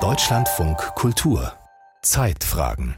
Deutschlandfunk 0.00 0.78
Kultur 0.94 1.52
Zeitfragen 2.00 2.96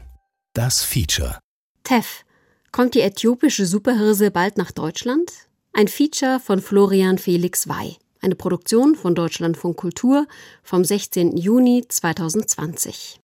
Das 0.53 0.83
Feature 0.83 1.39
TEF 1.83 2.23
Kommt 2.71 2.95
die 2.95 3.01
äthiopische 3.01 3.65
Superhirse 3.65 4.31
bald 4.31 4.57
nach 4.57 4.71
Deutschland? 4.71 5.33
Ein 5.73 5.89
Feature 5.89 6.39
von 6.39 6.61
Florian 6.61 7.17
Felix 7.17 7.67
Wey. 7.67 7.97
Eine 8.21 8.35
Produktion 8.35 8.95
von 8.95 9.15
Deutschlandfunk 9.15 9.75
Kultur 9.75 10.27
vom 10.63 10.85
16. 10.85 11.35
Juni 11.35 11.83
2020. 11.89 13.19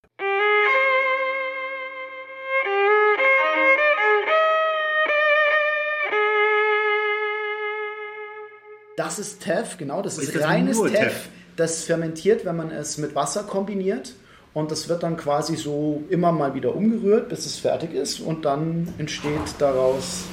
Das 8.98 9.20
ist 9.20 9.42
Teff, 9.42 9.78
genau, 9.78 10.02
das 10.02 10.18
ist, 10.18 10.26
ist 10.26 10.36
das 10.36 10.44
reines 10.44 10.78
Teff. 10.82 11.30
Das 11.56 11.84
fermentiert, 11.84 12.46
wenn 12.46 12.56
man 12.56 12.72
es 12.72 12.98
mit 12.98 13.16
Wasser 13.16 13.44
kombiniert. 13.44 14.14
Und 14.54 14.72
das 14.72 14.90
wird 14.90 15.04
dann 15.04 15.16
quasi 15.16 15.56
so 15.56 16.04
immer 16.10 16.32
mal 16.32 16.54
wieder 16.54 16.76
umgerührt, 16.76 17.30
bis 17.30 17.46
es 17.46 17.58
fertig 17.58 17.94
ist. 17.94 18.20
Und 18.20 18.44
dann 18.44 18.94
entsteht 18.98 19.32
daraus 19.60 20.24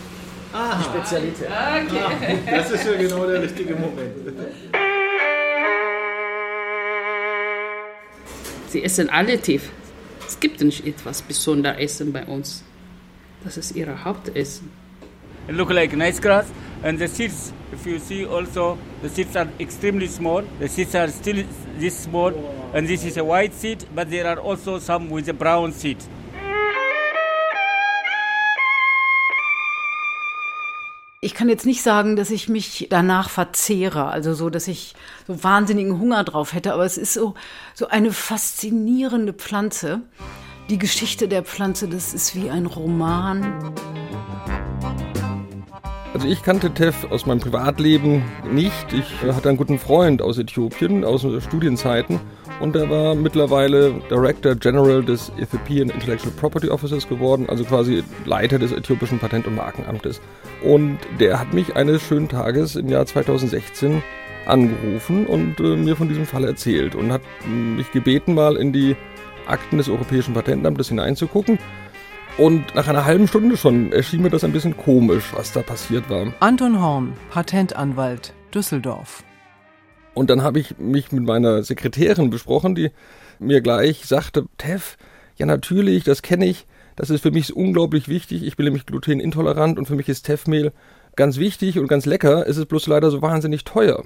Aha. 0.52 0.78
die 0.78 0.84
Spezialität. 0.84 1.46
Okay. 1.46 2.38
Ah, 2.46 2.50
das 2.56 2.70
ist 2.70 2.84
ja 2.84 2.96
genau 2.96 3.26
der 3.26 3.42
richtige 3.42 3.74
Moment. 3.74 4.12
Sie 8.68 8.82
essen 8.82 9.08
alle 9.08 9.38
tief. 9.40 9.70
Es 10.26 10.38
gibt 10.40 10.60
nicht 10.60 10.86
etwas 10.86 11.22
besonderes 11.22 11.78
Essen 11.78 12.12
bei 12.12 12.24
uns. 12.26 12.62
Das 13.44 13.56
ist 13.56 13.74
ihr 13.76 14.04
Hauptessen. 14.04 14.70
It 15.48 15.54
look 15.54 15.70
like 15.70 15.96
nice 15.96 16.20
grass 16.20 16.46
and 16.82 16.98
the 16.98 17.08
seeds 17.08 17.52
if 17.72 17.86
you 17.86 17.98
see 17.98 18.24
also 18.26 18.78
the 19.02 19.08
seeds 19.08 19.36
are 19.36 19.48
extremely 19.58 20.06
small 20.06 20.42
the 20.58 20.68
seeds 20.68 20.94
are 20.94 21.08
still 21.08 21.44
this 21.78 22.04
small 22.04 22.32
and 22.74 22.86
this 22.86 23.04
is 23.04 23.16
a 23.16 23.24
white 23.24 23.52
seed 23.52 23.84
but 23.94 24.10
there 24.10 24.26
are 24.26 24.40
also 24.40 24.78
some 24.78 25.10
with 25.10 25.28
a 25.28 25.34
brown 25.34 25.72
seed 25.72 25.98
Ich 31.20 31.34
kann 31.34 31.48
jetzt 31.48 31.66
nicht 31.66 31.82
sagen, 31.82 32.14
dass 32.14 32.30
ich 32.30 32.48
mich 32.48 32.86
danach 32.90 33.28
verzehre, 33.28 34.06
also 34.06 34.34
so, 34.34 34.50
dass 34.50 34.68
ich 34.68 34.94
so 35.26 35.42
wahnsinnigen 35.42 35.98
Hunger 35.98 36.22
drauf 36.22 36.54
hätte, 36.54 36.72
aber 36.72 36.84
es 36.84 36.96
ist 36.96 37.12
so, 37.12 37.34
so 37.74 37.88
eine 37.88 38.12
faszinierende 38.12 39.32
Pflanze. 39.32 40.02
Die 40.70 40.78
Geschichte 40.78 41.26
der 41.26 41.42
Pflanze, 41.42 41.88
das 41.88 42.14
ist 42.14 42.36
wie 42.36 42.50
ein 42.50 42.66
Roman. 42.66 43.74
Also 46.18 46.30
ich 46.30 46.42
kannte 46.42 46.74
Tef 46.74 47.04
aus 47.12 47.26
meinem 47.26 47.38
Privatleben 47.38 48.24
nicht. 48.50 48.92
Ich 48.92 49.22
hatte 49.22 49.48
einen 49.50 49.56
guten 49.56 49.78
Freund 49.78 50.20
aus 50.20 50.36
Äthiopien, 50.36 51.04
aus 51.04 51.24
Studienzeiten. 51.44 52.18
Und 52.58 52.74
er 52.74 52.90
war 52.90 53.14
mittlerweile 53.14 53.92
Director 54.10 54.56
General 54.56 55.04
des 55.04 55.30
Ethiopian 55.38 55.90
Intellectual 55.90 56.32
Property 56.32 56.70
Offices 56.70 57.08
geworden, 57.08 57.48
also 57.48 57.62
quasi 57.62 58.02
Leiter 58.24 58.58
des 58.58 58.72
äthiopischen 58.72 59.20
Patent- 59.20 59.46
und 59.46 59.54
Markenamtes. 59.54 60.20
Und 60.64 60.98
der 61.20 61.38
hat 61.38 61.54
mich 61.54 61.76
eines 61.76 62.02
schönen 62.02 62.28
Tages 62.28 62.74
im 62.74 62.88
Jahr 62.88 63.06
2016 63.06 64.02
angerufen 64.44 65.24
und 65.24 65.60
äh, 65.60 65.76
mir 65.76 65.94
von 65.94 66.08
diesem 66.08 66.26
Fall 66.26 66.42
erzählt 66.42 66.96
und 66.96 67.12
hat 67.12 67.22
mich 67.46 67.92
gebeten, 67.92 68.34
mal 68.34 68.56
in 68.56 68.72
die 68.72 68.96
Akten 69.46 69.78
des 69.78 69.88
Europäischen 69.88 70.34
Patentamtes 70.34 70.88
hineinzugucken. 70.88 71.60
Und 72.38 72.72
nach 72.76 72.86
einer 72.86 73.04
halben 73.04 73.26
Stunde 73.26 73.56
schon 73.56 73.90
erschien 73.90 74.22
mir 74.22 74.30
das 74.30 74.44
ein 74.44 74.52
bisschen 74.52 74.76
komisch, 74.76 75.32
was 75.34 75.52
da 75.52 75.60
passiert 75.60 76.08
war. 76.08 76.32
Anton 76.38 76.80
Horn, 76.80 77.14
Patentanwalt, 77.30 78.32
Düsseldorf. 78.54 79.24
Und 80.14 80.30
dann 80.30 80.42
habe 80.42 80.60
ich 80.60 80.78
mich 80.78 81.10
mit 81.10 81.24
meiner 81.24 81.64
Sekretärin 81.64 82.30
besprochen, 82.30 82.76
die 82.76 82.90
mir 83.40 83.60
gleich 83.60 84.06
sagte, 84.06 84.46
Tev, 84.56 84.96
ja 85.36 85.46
natürlich, 85.46 86.04
das 86.04 86.22
kenne 86.22 86.46
ich, 86.46 86.68
das 86.94 87.10
ist 87.10 87.22
für 87.22 87.32
mich 87.32 87.56
unglaublich 87.56 88.08
wichtig. 88.08 88.44
Ich 88.44 88.56
bin 88.56 88.64
nämlich 88.64 88.86
glutenintolerant 88.86 89.76
und 89.76 89.86
für 89.86 89.96
mich 89.96 90.08
ist 90.08 90.22
Teffmehl 90.22 90.72
ganz 91.16 91.38
wichtig 91.38 91.76
und 91.80 91.88
ganz 91.88 92.06
lecker. 92.06 92.46
Es 92.46 92.56
ist 92.56 92.66
bloß 92.66 92.86
leider 92.86 93.10
so 93.10 93.20
wahnsinnig 93.20 93.64
teuer. 93.64 94.04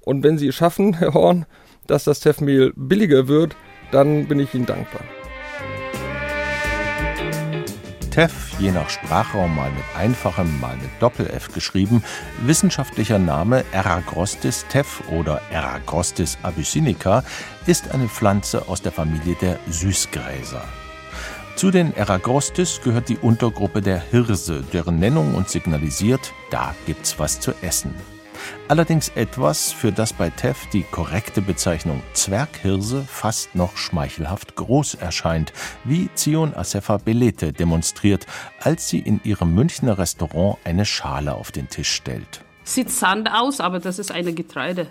Und 0.00 0.24
wenn 0.24 0.38
Sie 0.38 0.48
es 0.48 0.56
schaffen, 0.56 0.94
Herr 0.94 1.14
Horn, 1.14 1.46
dass 1.86 2.02
das 2.02 2.18
Teffmehl 2.18 2.72
billiger 2.74 3.28
wird, 3.28 3.54
dann 3.92 4.26
bin 4.26 4.40
ich 4.40 4.54
Ihnen 4.54 4.66
dankbar. 4.66 5.02
TEF, 8.10 8.50
je 8.58 8.72
nach 8.72 8.90
Sprachraum 8.90 9.54
mal 9.54 9.70
mit 9.70 9.84
einfachem, 9.96 10.60
mal 10.60 10.76
mit 10.76 10.90
Doppel-F 11.00 11.52
geschrieben, 11.52 12.02
wissenschaftlicher 12.44 13.18
Name 13.18 13.64
Eragrostis 13.72 14.66
tef 14.68 15.02
oder 15.10 15.40
Eragrostis 15.50 16.36
abyssinica, 16.42 17.22
ist 17.66 17.94
eine 17.94 18.08
Pflanze 18.08 18.68
aus 18.68 18.82
der 18.82 18.92
Familie 18.92 19.36
der 19.40 19.58
Süßgräser. 19.68 20.64
Zu 21.56 21.70
den 21.70 21.94
Eragrostis 21.94 22.80
gehört 22.82 23.08
die 23.08 23.18
Untergruppe 23.18 23.80
der 23.80 24.00
Hirse, 24.00 24.64
deren 24.72 24.98
Nennung 24.98 25.34
uns 25.34 25.52
signalisiert, 25.52 26.32
da 26.50 26.74
gibt's 26.86 27.18
was 27.18 27.38
zu 27.38 27.52
essen. 27.62 27.94
Allerdings 28.68 29.08
etwas, 29.10 29.72
für 29.72 29.92
das 29.92 30.12
bei 30.12 30.30
Teff 30.30 30.66
die 30.72 30.82
korrekte 30.82 31.42
Bezeichnung 31.42 32.02
Zwerghirse 32.12 33.04
fast 33.08 33.54
noch 33.54 33.76
schmeichelhaft 33.76 34.56
groß 34.56 34.94
erscheint, 34.94 35.52
wie 35.84 36.08
Zion 36.14 36.54
Asefa 36.54 36.98
Belete 36.98 37.52
demonstriert, 37.52 38.26
als 38.60 38.88
sie 38.88 39.00
in 39.00 39.20
ihrem 39.24 39.54
Münchner 39.54 39.98
Restaurant 39.98 40.58
eine 40.64 40.84
Schale 40.84 41.34
auf 41.34 41.52
den 41.52 41.68
Tisch 41.68 41.92
stellt. 41.92 42.42
Sieht 42.64 42.90
Sand 42.90 43.30
aus, 43.32 43.60
aber 43.60 43.80
das 43.80 43.98
ist 43.98 44.12
eine 44.12 44.32
Getreide. 44.32 44.86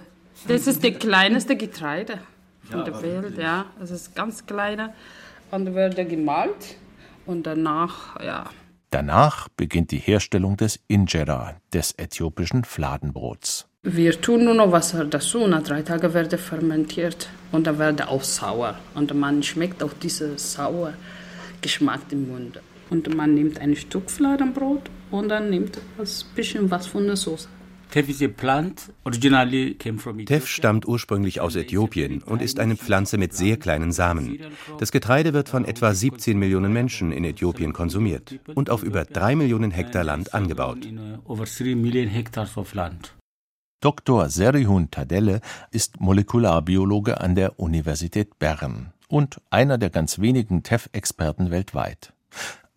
Das 0.47 0.67
ist 0.67 0.83
die 0.83 0.93
kleinste 0.93 1.55
Getreide 1.55 2.19
von 2.69 2.85
der 2.85 3.01
Welt, 3.01 3.37
ja. 3.37 3.65
Das 3.79 3.91
ist 3.91 4.15
ganz 4.15 4.45
kleine. 4.45 4.93
Und 5.51 5.73
wird 5.73 5.95
gemalt 5.95 6.77
und 7.25 7.43
danach, 7.43 8.19
ja, 8.21 8.49
Danach 8.91 9.49
beginnt 9.49 9.91
die 9.91 9.99
Herstellung 9.99 10.57
des 10.57 10.79
Injera, 10.87 11.55
des 11.71 11.93
äthiopischen 11.97 12.63
Fladenbrots. 12.63 13.67
Wir 13.83 14.19
tun 14.19 14.45
nur 14.45 14.55
noch 14.55 14.71
Wasser 14.71 15.05
dazu. 15.05 15.45
Nach 15.47 15.61
drei 15.61 15.83
Tagen 15.83 16.13
wird 16.13 16.33
er 16.33 16.39
fermentiert 16.39 17.29
und 17.51 17.67
dann 17.67 17.77
wird 17.77 17.99
er 17.99 18.09
auch 18.09 18.23
sauer. 18.23 18.79
Und 18.95 19.13
man 19.13 19.43
schmeckt 19.43 19.83
auch 19.83 19.93
diesen 19.93 20.37
sauer 20.37 20.93
Geschmack 21.61 22.01
im 22.11 22.29
Mund. 22.29 22.59
Und 22.89 23.15
man 23.15 23.35
nimmt 23.35 23.59
ein 23.61 23.75
Stück 23.75 24.09
Fladenbrot 24.09 24.89
und 25.11 25.29
dann 25.29 25.51
nimmt 25.51 25.77
ein 25.77 26.07
bisschen 26.35 26.71
was 26.71 26.87
von 26.87 27.05
der 27.05 27.15
Soße. 27.15 27.47
Teff 30.25 30.47
stammt 30.47 30.87
ursprünglich 30.87 31.41
aus 31.41 31.55
Äthiopien 31.55 32.21
und 32.21 32.41
ist 32.41 32.59
eine 32.59 32.75
Pflanze 32.75 33.17
mit 33.17 33.33
sehr 33.33 33.57
kleinen 33.57 33.91
Samen. 33.91 34.39
Das 34.77 34.91
Getreide 34.91 35.33
wird 35.33 35.49
von 35.49 35.65
etwa 35.65 35.93
17 35.93 36.37
Millionen 36.37 36.71
Menschen 36.71 37.11
in 37.11 37.23
Äthiopien 37.23 37.73
konsumiert 37.73 38.39
und 38.53 38.69
auf 38.69 38.83
über 38.83 39.05
drei 39.05 39.35
Millionen 39.35 39.71
Hektar 39.71 40.03
Land 40.03 40.33
angebaut. 40.33 40.87
Dr. 43.81 44.29
Serihun 44.29 44.91
Tadelle 44.91 45.41
ist 45.71 45.99
Molekularbiologe 45.99 47.21
an 47.21 47.35
der 47.35 47.59
Universität 47.59 48.37
Bern 48.37 48.91
und 49.07 49.41
einer 49.49 49.77
der 49.77 49.89
ganz 49.89 50.19
wenigen 50.19 50.63
TEF-Experten 50.63 51.49
weltweit. 51.49 52.13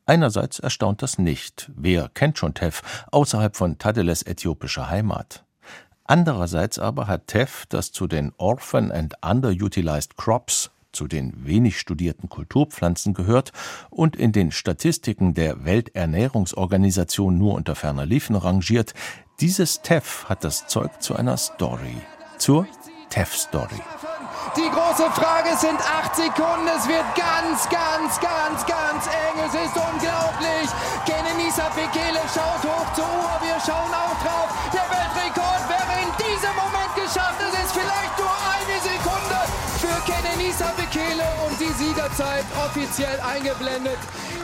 Einerseits 0.07 0.59
erstaunt 0.59 1.03
das 1.03 1.19
nicht. 1.19 1.71
Wer 1.75 2.09
kennt 2.09 2.39
schon 2.39 2.55
Tef 2.55 3.07
außerhalb 3.13 3.57
von 3.57 3.79
Tadeles 3.79 4.27
äthiopischer 4.27 4.91
Heimat? 4.91 5.45
Andererseits 6.05 6.79
aber 6.79 7.07
hat 7.07 7.29
Tef, 7.29 7.67
das 7.69 7.93
zu 7.93 8.07
den 8.07 8.33
Orphan 8.37 8.91
and 8.91 9.15
Underutilized 9.25 10.17
Crops, 10.17 10.71
zu 10.93 11.07
den 11.07 11.47
wenig 11.47 11.79
studierten 11.79 12.29
Kulturpflanzen 12.29 13.15
gehört 13.15 13.53
und 13.91 14.17
in 14.17 14.33
den 14.33 14.51
Statistiken 14.51 15.35
der 15.35 15.65
Welternährungsorganisation 15.65 17.39
nur 17.39 17.55
unter 17.55 17.75
ferner 17.75 18.05
Liefen 18.05 18.37
rangiert, 18.37 18.95
dieses 19.41 19.81
Tef 19.81 20.27
hat 20.29 20.45
das 20.45 20.67
Zeug 20.67 21.01
zu 21.01 21.17
einer 21.17 21.37
Story. 21.37 21.97
Zur 22.39 22.67
Tef-Story. 23.09 23.81
Die 24.55 24.69
große 24.69 25.10
Frage 25.13 25.57
sind 25.57 25.81
acht 25.81 26.15
Sekunden. 26.15 26.69
Es 26.77 26.87
wird 26.87 27.07
ganz, 27.16 27.66
ganz, 27.72 28.21
ganz, 28.21 28.60
ganz 28.66 29.07
eng. 29.09 29.41
Es 29.49 29.54
ist 29.54 29.72
unglaublich. 29.72 30.69
Kenenisa 31.09 31.71
Bekele 31.72 32.21
schaut 32.28 32.60
hoch 32.60 32.84
zur 32.93 33.09
Uhr. 33.09 33.33
Wir 33.41 33.57
schauen 33.65 33.89
auch 33.89 34.13
drauf. 34.21 34.53
Der 34.69 34.84
Weltrekord 34.93 35.65
wäre 35.72 36.04
in 36.04 36.13
diesem 36.21 36.53
Moment 36.53 36.93
geschafft. 36.95 37.41
Es 37.41 37.57
ist 37.65 37.72
vielleicht 37.72 38.13
nur 38.21 38.37
eine 38.53 38.77
Sekunde 38.84 39.41
für 39.81 39.97
Kenenisa 40.04 40.69
Bekele 40.77 41.25
und 41.48 41.57
die 41.59 41.72
Siegerzeit 41.72 42.45
offiziell 42.63 43.19
eingeblendet. 43.21 43.97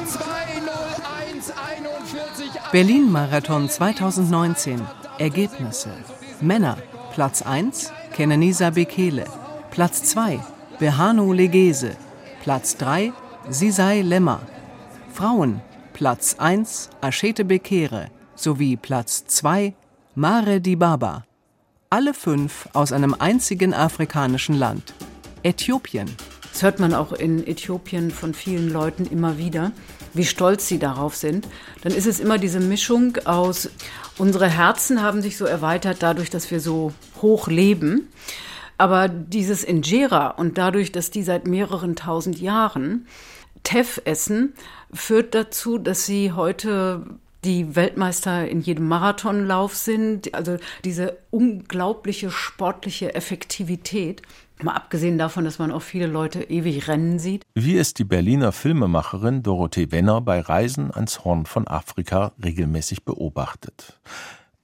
2.01.41. 0.09 2.73
Berlin-Marathon 2.73 3.69
2019. 3.69 4.81
Ergebnisse. 5.19 5.91
Männer. 6.41 6.79
Platz 7.13 7.43
1. 7.43 7.93
Kenenisa 8.15 8.71
Bekele. 8.71 9.27
Platz 9.79 10.03
2 10.03 10.41
Behanu 10.81 11.33
Legese, 11.33 11.97
Platz 12.43 12.77
3 12.79 13.13
Sisai 13.49 14.03
Lemmer. 14.03 14.41
Frauen 15.15 15.61
Platz 15.93 16.35
1 16.37 16.91
Aschete 17.01 17.45
Bekere 17.45 18.09
sowie 18.35 18.77
Platz 18.77 19.25
2 19.27 19.75
Mare 20.17 20.61
Dibaba. 20.61 21.27
Alle 21.91 22.13
fünf 22.13 22.69
aus 22.73 22.91
einem 22.91 23.15
einzigen 23.15 23.73
afrikanischen 23.73 24.57
Land, 24.57 24.95
Äthiopien. 25.45 26.11
Das 26.53 26.65
hört 26.65 26.81
man 26.81 26.93
auch 26.93 27.13
in 27.13 27.47
Äthiopien 27.47 28.11
von 28.11 28.35
vielen 28.35 28.73
Leuten 28.73 29.07
immer 29.07 29.39
wieder, 29.39 29.71
wie 30.13 30.25
stolz 30.25 30.67
sie 30.67 30.81
darauf 30.81 31.15
sind. 31.15 31.47
Dann 31.83 31.93
ist 31.93 32.09
es 32.09 32.19
immer 32.19 32.39
diese 32.39 32.59
Mischung 32.59 33.17
aus, 33.27 33.71
unsere 34.19 34.49
Herzen 34.49 35.03
haben 35.03 35.23
sich 35.23 35.37
so 35.37 35.45
erweitert 35.45 35.99
dadurch, 36.01 36.31
dass 36.31 36.51
wir 36.51 36.59
so 36.59 36.93
hoch 37.23 37.47
leben. 37.47 38.09
Aber 38.79 39.09
dieses 39.09 39.65
Injera 39.65 40.29
und 40.29 40.57
dadurch, 40.57 40.93
dass 40.93 41.11
die 41.11 41.23
seit 41.23 41.47
mehreren 41.47 41.97
tausend 41.97 42.41
Jahren 42.41 43.07
Teff 43.65 44.01
essen, 44.05 44.55
führt 44.93 45.35
dazu, 45.35 45.79
dass 45.79 46.07
sie 46.07 46.33
heute 46.33 47.05
die 47.45 47.77
Weltmeister 47.77 48.49
in 48.49 48.61
jedem 48.61 48.89
Marathonlauf 48.89 49.75
sind. 49.75 50.35
Also 50.35 50.57
diese 50.85 51.19
unglaubliche 51.31 52.31
sportliche 52.31 53.15
Effektivität. 53.15 54.23
Mal 54.63 54.75
abgesehen 54.75 55.19
davon, 55.19 55.45
dass 55.45 55.59
man 55.59 55.71
auch 55.71 55.83
viele 55.83 56.07
Leute 56.07 56.43
ewig 56.43 56.89
rennen 56.89 57.19
sieht. 57.19 57.45
Wie 57.55 57.79
es 57.79 57.95
die 57.95 58.05
Berliner 58.05 58.51
Filmemacherin 58.51 59.43
Dorothee 59.45 59.93
Wenner 59.93 60.21
bei 60.21 60.41
Reisen 60.41 60.93
ans 60.93 61.25
Horn 61.25 61.47
von 61.47 61.69
Afrika 61.69 62.33
regelmäßig 62.43 63.05
beobachtet. 63.05 63.99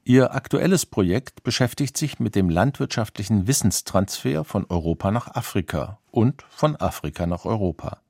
Ihr 0.06 0.34
aktuelles 0.34 0.84
Projekt 0.84 1.44
beschäftigt 1.44 1.96
sich 1.96 2.20
mit 2.20 2.34
dem 2.34 2.50
landwirtschaftlichen 2.50 3.46
Wissenstransfer 3.46 4.44
von 4.44 4.66
Europa 4.68 5.10
nach 5.10 5.34
Afrika 5.34 5.98
und 6.10 6.44
von 6.50 6.76
Afrika 6.76 7.26
nach 7.26 7.46
Europa. 7.46 8.02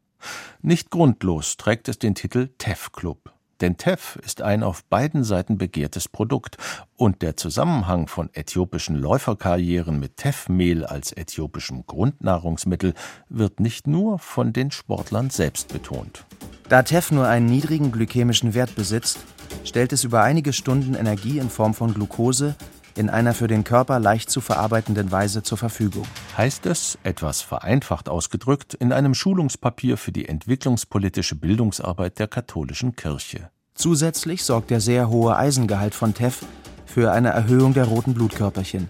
Nicht 0.61 0.91
grundlos 0.91 1.56
trägt 1.56 1.88
es 1.88 2.00
den 2.00 2.17
Titel 2.17 2.49
TEF 2.58 2.91
Club. 2.91 3.32
Denn 3.61 3.76
Teff 3.76 4.17
ist 4.25 4.43
ein 4.43 4.64
auf 4.64 4.82
beiden 4.87 5.23
Seiten 5.23 5.56
begehrtes 5.56 6.08
Produkt 6.08 6.56
und 6.96 7.23
der 7.23 7.37
Zusammenhang 7.37 8.08
von 8.08 8.29
äthiopischen 8.32 8.96
Läuferkarrieren 8.96 10.00
mit 10.00 10.17
Teffmehl 10.17 10.85
als 10.85 11.17
äthiopischem 11.17 11.87
Grundnahrungsmittel 11.87 12.94
wird 13.29 13.61
nicht 13.61 13.87
nur 13.87 14.19
von 14.19 14.52
den 14.52 14.73
Sportlern 14.73 15.31
selbst 15.31 15.73
betont. 15.73 16.25
Da 16.69 16.82
Teff 16.82 17.12
nur 17.12 17.29
einen 17.29 17.46
niedrigen 17.46 17.93
glykämischen 17.93 18.55
Wert 18.55 18.75
besitzt, 18.75 19.20
stellt 19.64 19.93
es 19.93 20.05
über 20.05 20.23
einige 20.23 20.52
Stunden 20.52 20.94
Energie 20.94 21.38
in 21.38 21.50
Form 21.50 21.75
von 21.75 21.94
Glucose 21.94 22.55
in 22.96 23.11
einer 23.11 23.35
für 23.35 23.49
den 23.49 23.64
Körper 23.64 23.99
leicht 23.99 24.31
zu 24.31 24.41
verarbeitenden 24.41 25.11
Weise 25.11 25.43
zur 25.43 25.58
Verfügung. 25.58 26.06
Heißt 26.37 26.67
es, 26.67 26.99
etwas 27.02 27.43
vereinfacht 27.43 28.08
ausgedrückt, 28.08 28.75
in 28.75 28.93
einem 28.93 29.14
Schulungspapier 29.14 29.96
für 29.96 30.12
die 30.12 30.29
entwicklungspolitische 30.29 31.35
Bildungsarbeit 31.35 32.19
der 32.19 32.29
katholischen 32.29 32.96
Kirche. 32.96 33.50
Zusätzlich 33.75 34.44
sorgt 34.44 34.70
der 34.70 34.81
sehr 34.81 35.08
hohe 35.08 35.37
Eisengehalt 35.37 35.94
von 35.94 36.14
Teff 36.14 36.44
für 36.87 37.11
eine 37.11 37.31
Erhöhung 37.31 37.75
der 37.75 37.87
roten 37.87 38.14
Blutkörperchen. 38.14 38.88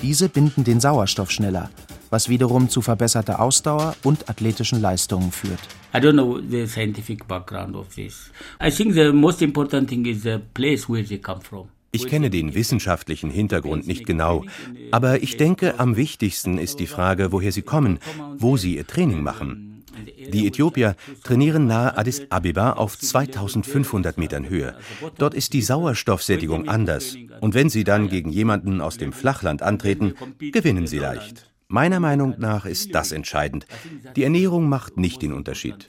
Diese 0.00 0.28
binden 0.28 0.64
den 0.64 0.80
Sauerstoff 0.80 1.30
schneller, 1.30 1.70
was 2.12 2.28
wiederum 2.28 2.68
zu 2.68 2.82
verbesserter 2.82 3.40
Ausdauer 3.40 3.96
und 4.04 4.28
athletischen 4.28 4.80
Leistungen 4.80 5.32
führt. 5.32 5.60
I 5.94 5.98
don't 5.98 6.12
know 6.12 6.38
the 6.38 6.66
scientific 6.66 7.26
background 7.26 7.74
of 7.74 7.94
this. 7.94 8.30
I 8.62 8.70
think 8.70 8.94
the 8.94 9.12
most 9.12 9.42
important 9.42 9.88
thing 9.88 10.04
is 10.04 10.22
the 10.22 10.38
place 10.54 10.88
where 10.88 11.04
they 11.04 11.18
come 11.18 11.40
from. 11.40 11.68
Ich 11.94 12.06
kenne 12.06 12.30
den 12.30 12.54
wissenschaftlichen 12.54 13.30
Hintergrund 13.30 13.86
nicht 13.86 14.06
genau, 14.06 14.44
aber 14.90 15.22
ich 15.22 15.36
denke, 15.36 15.78
am 15.78 15.96
wichtigsten 15.96 16.56
ist 16.56 16.80
die 16.80 16.86
Frage, 16.86 17.32
woher 17.32 17.52
sie 17.52 17.60
kommen, 17.60 17.98
wo 18.38 18.56
sie 18.56 18.76
ihr 18.76 18.86
Training 18.86 19.22
machen. 19.22 19.84
Die 20.32 20.46
Äthiopier 20.46 20.96
trainieren 21.22 21.66
nahe 21.66 21.98
Addis 21.98 22.22
Abeba 22.30 22.72
auf 22.72 22.98
2500 22.98 24.16
Metern 24.16 24.48
Höhe. 24.48 24.74
Dort 25.18 25.34
ist 25.34 25.52
die 25.52 25.60
Sauerstoffsättigung 25.60 26.66
anders. 26.66 27.14
Und 27.40 27.52
wenn 27.52 27.68
sie 27.68 27.84
dann 27.84 28.08
gegen 28.08 28.30
jemanden 28.30 28.80
aus 28.80 28.96
dem 28.96 29.12
Flachland 29.12 29.60
antreten, 29.60 30.14
gewinnen 30.38 30.86
sie 30.86 30.98
leicht. 30.98 31.51
Meiner 31.72 31.98
Meinung 32.00 32.34
nach 32.36 32.66
ist 32.66 32.94
das 32.94 33.12
entscheidend. 33.12 33.66
Die 34.14 34.24
Ernährung 34.24 34.68
macht 34.68 34.98
nicht 34.98 35.22
den 35.22 35.32
Unterschied. 35.32 35.88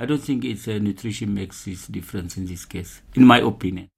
I 0.00 0.04
don't 0.04 0.24
think 0.24 0.42
it's 0.42 0.66
uh, 0.66 0.78
nutrition 0.80 1.34
makes 1.34 1.64
this 1.64 1.86
difference 1.86 2.38
in 2.38 2.46
this 2.46 2.66
case, 2.66 3.02
in 3.14 3.26
my 3.26 3.42
opinion. 3.42 3.88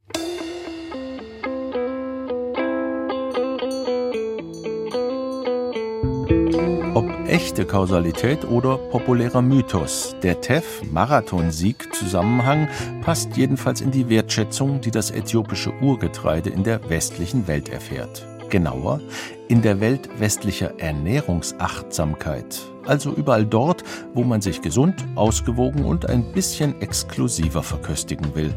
echte 7.28 7.64
Kausalität 7.64 8.44
oder 8.44 8.76
populärer 8.76 9.40
Mythos. 9.40 10.16
Der 10.24 10.40
TEF-Marathonsieg-Zusammenhang 10.40 12.66
passt 13.02 13.36
jedenfalls 13.36 13.80
in 13.80 13.92
die 13.92 14.08
Wertschätzung, 14.08 14.80
die 14.80 14.90
das 14.90 15.12
äthiopische 15.12 15.72
Urgetreide 15.80 16.50
in 16.50 16.64
der 16.64 16.90
westlichen 16.90 17.46
Welt 17.46 17.68
erfährt. 17.68 18.26
Genauer, 18.50 19.00
in 19.48 19.62
der 19.62 19.80
Welt 19.80 20.08
westlicher 20.18 20.78
Ernährungsachtsamkeit. 20.78 22.60
Also 22.86 23.12
überall 23.14 23.46
dort, 23.46 23.84
wo 24.14 24.24
man 24.24 24.42
sich 24.42 24.60
gesund, 24.60 25.04
ausgewogen 25.14 25.84
und 25.84 26.08
ein 26.08 26.32
bisschen 26.32 26.80
exklusiver 26.80 27.62
verköstigen 27.62 28.34
will. 28.34 28.52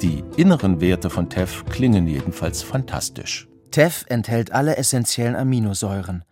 Die 0.00 0.24
inneren 0.36 0.80
Werte 0.80 1.10
von 1.10 1.28
TEF 1.28 1.64
klingen 1.66 2.06
jedenfalls 2.06 2.62
fantastisch. 2.62 3.48
TEF 3.70 4.04
enthält 4.08 4.52
alle 4.52 4.76
essentiellen 4.76 5.36
Aminosäuren 5.36 6.24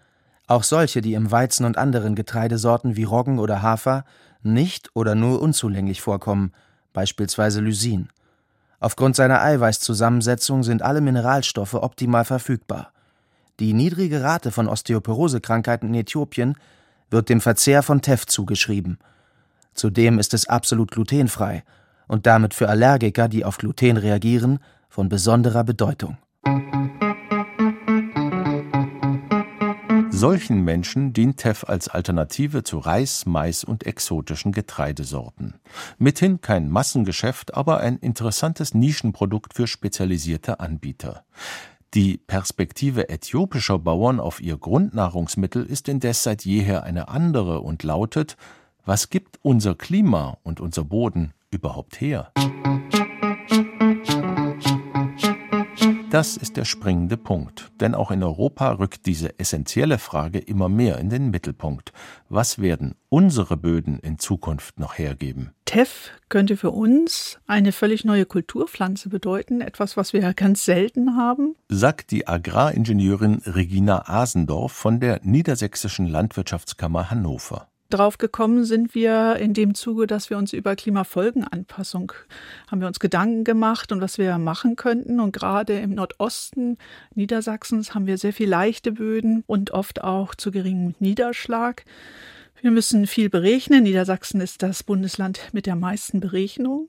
auch 0.46 0.62
solche, 0.62 1.00
die 1.00 1.14
im 1.14 1.30
Weizen 1.30 1.64
und 1.64 1.78
anderen 1.78 2.14
Getreidesorten 2.14 2.96
wie 2.96 3.04
Roggen 3.04 3.38
oder 3.38 3.62
Hafer 3.62 4.04
nicht 4.42 4.90
oder 4.94 5.14
nur 5.14 5.40
unzulänglich 5.40 6.02
vorkommen, 6.02 6.52
beispielsweise 6.92 7.60
Lysin. 7.60 8.10
Aufgrund 8.84 9.16
seiner 9.16 9.40
Eiweißzusammensetzung 9.40 10.62
sind 10.62 10.82
alle 10.82 11.00
Mineralstoffe 11.00 11.72
optimal 11.72 12.26
verfügbar. 12.26 12.92
Die 13.58 13.72
niedrige 13.72 14.22
Rate 14.22 14.50
von 14.50 14.68
Osteoporosekrankheiten 14.68 15.88
in 15.88 15.94
Äthiopien 15.94 16.58
wird 17.08 17.30
dem 17.30 17.40
Verzehr 17.40 17.82
von 17.82 18.02
Teff 18.02 18.26
zugeschrieben. 18.26 18.98
Zudem 19.72 20.18
ist 20.18 20.34
es 20.34 20.50
absolut 20.50 20.90
glutenfrei 20.90 21.64
und 22.08 22.26
damit 22.26 22.52
für 22.52 22.68
Allergiker, 22.68 23.26
die 23.26 23.46
auf 23.46 23.56
Gluten 23.56 23.96
reagieren, 23.96 24.58
von 24.90 25.08
besonderer 25.08 25.64
Bedeutung. 25.64 26.18
Solchen 30.24 30.64
Menschen 30.64 31.12
dient 31.12 31.36
Teff 31.36 31.64
als 31.64 31.88
Alternative 31.88 32.62
zu 32.62 32.78
Reis, 32.78 33.26
Mais 33.26 33.62
und 33.62 33.84
exotischen 33.84 34.52
Getreidesorten. 34.52 35.56
Mithin 35.98 36.40
kein 36.40 36.70
Massengeschäft, 36.70 37.52
aber 37.52 37.80
ein 37.80 37.98
interessantes 37.98 38.72
Nischenprodukt 38.72 39.52
für 39.52 39.66
spezialisierte 39.66 40.60
Anbieter. 40.60 41.26
Die 41.92 42.16
Perspektive 42.16 43.10
äthiopischer 43.10 43.78
Bauern 43.78 44.18
auf 44.18 44.40
ihr 44.40 44.56
Grundnahrungsmittel 44.56 45.62
ist 45.62 45.90
indes 45.90 46.22
seit 46.22 46.46
jeher 46.46 46.84
eine 46.84 47.08
andere 47.08 47.60
und 47.60 47.82
lautet, 47.82 48.38
was 48.86 49.10
gibt 49.10 49.38
unser 49.42 49.74
Klima 49.74 50.38
und 50.42 50.58
unser 50.58 50.84
Boden 50.84 51.34
überhaupt 51.50 52.00
her? 52.00 52.32
Das 56.14 56.36
ist 56.36 56.56
der 56.56 56.64
springende 56.64 57.16
Punkt, 57.16 57.72
denn 57.80 57.96
auch 57.96 58.12
in 58.12 58.22
Europa 58.22 58.70
rückt 58.70 59.06
diese 59.06 59.36
essentielle 59.40 59.98
Frage 59.98 60.38
immer 60.38 60.68
mehr 60.68 60.98
in 60.98 61.10
den 61.10 61.30
Mittelpunkt. 61.30 61.92
Was 62.28 62.60
werden 62.60 62.94
unsere 63.08 63.56
Böden 63.56 63.98
in 63.98 64.20
Zukunft 64.20 64.78
noch 64.78 64.96
hergeben? 64.96 65.50
Teff 65.64 66.12
könnte 66.28 66.56
für 66.56 66.70
uns 66.70 67.40
eine 67.48 67.72
völlig 67.72 68.04
neue 68.04 68.26
Kulturpflanze 68.26 69.08
bedeuten, 69.08 69.60
etwas, 69.60 69.96
was 69.96 70.12
wir 70.12 70.20
ja 70.20 70.32
ganz 70.32 70.64
selten 70.64 71.16
haben, 71.16 71.56
sagt 71.68 72.12
die 72.12 72.28
Agraringenieurin 72.28 73.42
Regina 73.44 74.08
Asendorf 74.08 74.70
von 74.70 75.00
der 75.00 75.18
Niedersächsischen 75.24 76.06
Landwirtschaftskammer 76.06 77.10
Hannover 77.10 77.66
drauf 77.94 78.18
gekommen 78.18 78.64
sind 78.64 78.94
wir 78.94 79.36
in 79.36 79.54
dem 79.54 79.74
Zuge, 79.74 80.06
dass 80.06 80.28
wir 80.28 80.36
uns 80.36 80.52
über 80.52 80.74
Klimafolgenanpassung 80.76 82.12
haben 82.70 82.80
wir 82.80 82.88
uns 82.88 82.98
Gedanken 82.98 83.44
gemacht 83.44 83.92
und 83.92 84.00
was 84.00 84.18
wir 84.18 84.36
machen 84.38 84.76
könnten. 84.76 85.20
Und 85.20 85.32
gerade 85.32 85.78
im 85.78 85.94
Nordosten 85.94 86.76
Niedersachsens 87.14 87.94
haben 87.94 88.06
wir 88.06 88.18
sehr 88.18 88.32
viel 88.32 88.48
leichte 88.48 88.92
Böden 88.92 89.44
und 89.46 89.70
oft 89.70 90.02
auch 90.02 90.34
zu 90.34 90.50
geringem 90.50 90.94
Niederschlag. 90.98 91.84
Wir 92.60 92.70
müssen 92.70 93.06
viel 93.06 93.30
berechnen. 93.30 93.84
Niedersachsen 93.84 94.40
ist 94.40 94.62
das 94.62 94.82
Bundesland 94.82 95.40
mit 95.52 95.66
der 95.66 95.76
meisten 95.76 96.20
Berechnungen. 96.20 96.88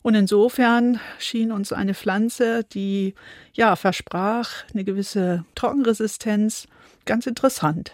Und 0.00 0.14
insofern 0.14 1.00
schien 1.18 1.52
uns 1.52 1.72
eine 1.72 1.92
Pflanze, 1.92 2.64
die 2.64 3.14
ja 3.52 3.76
versprach 3.76 4.64
eine 4.72 4.84
gewisse 4.84 5.44
Trockenresistenz, 5.54 6.68
ganz 7.04 7.26
interessant. 7.26 7.92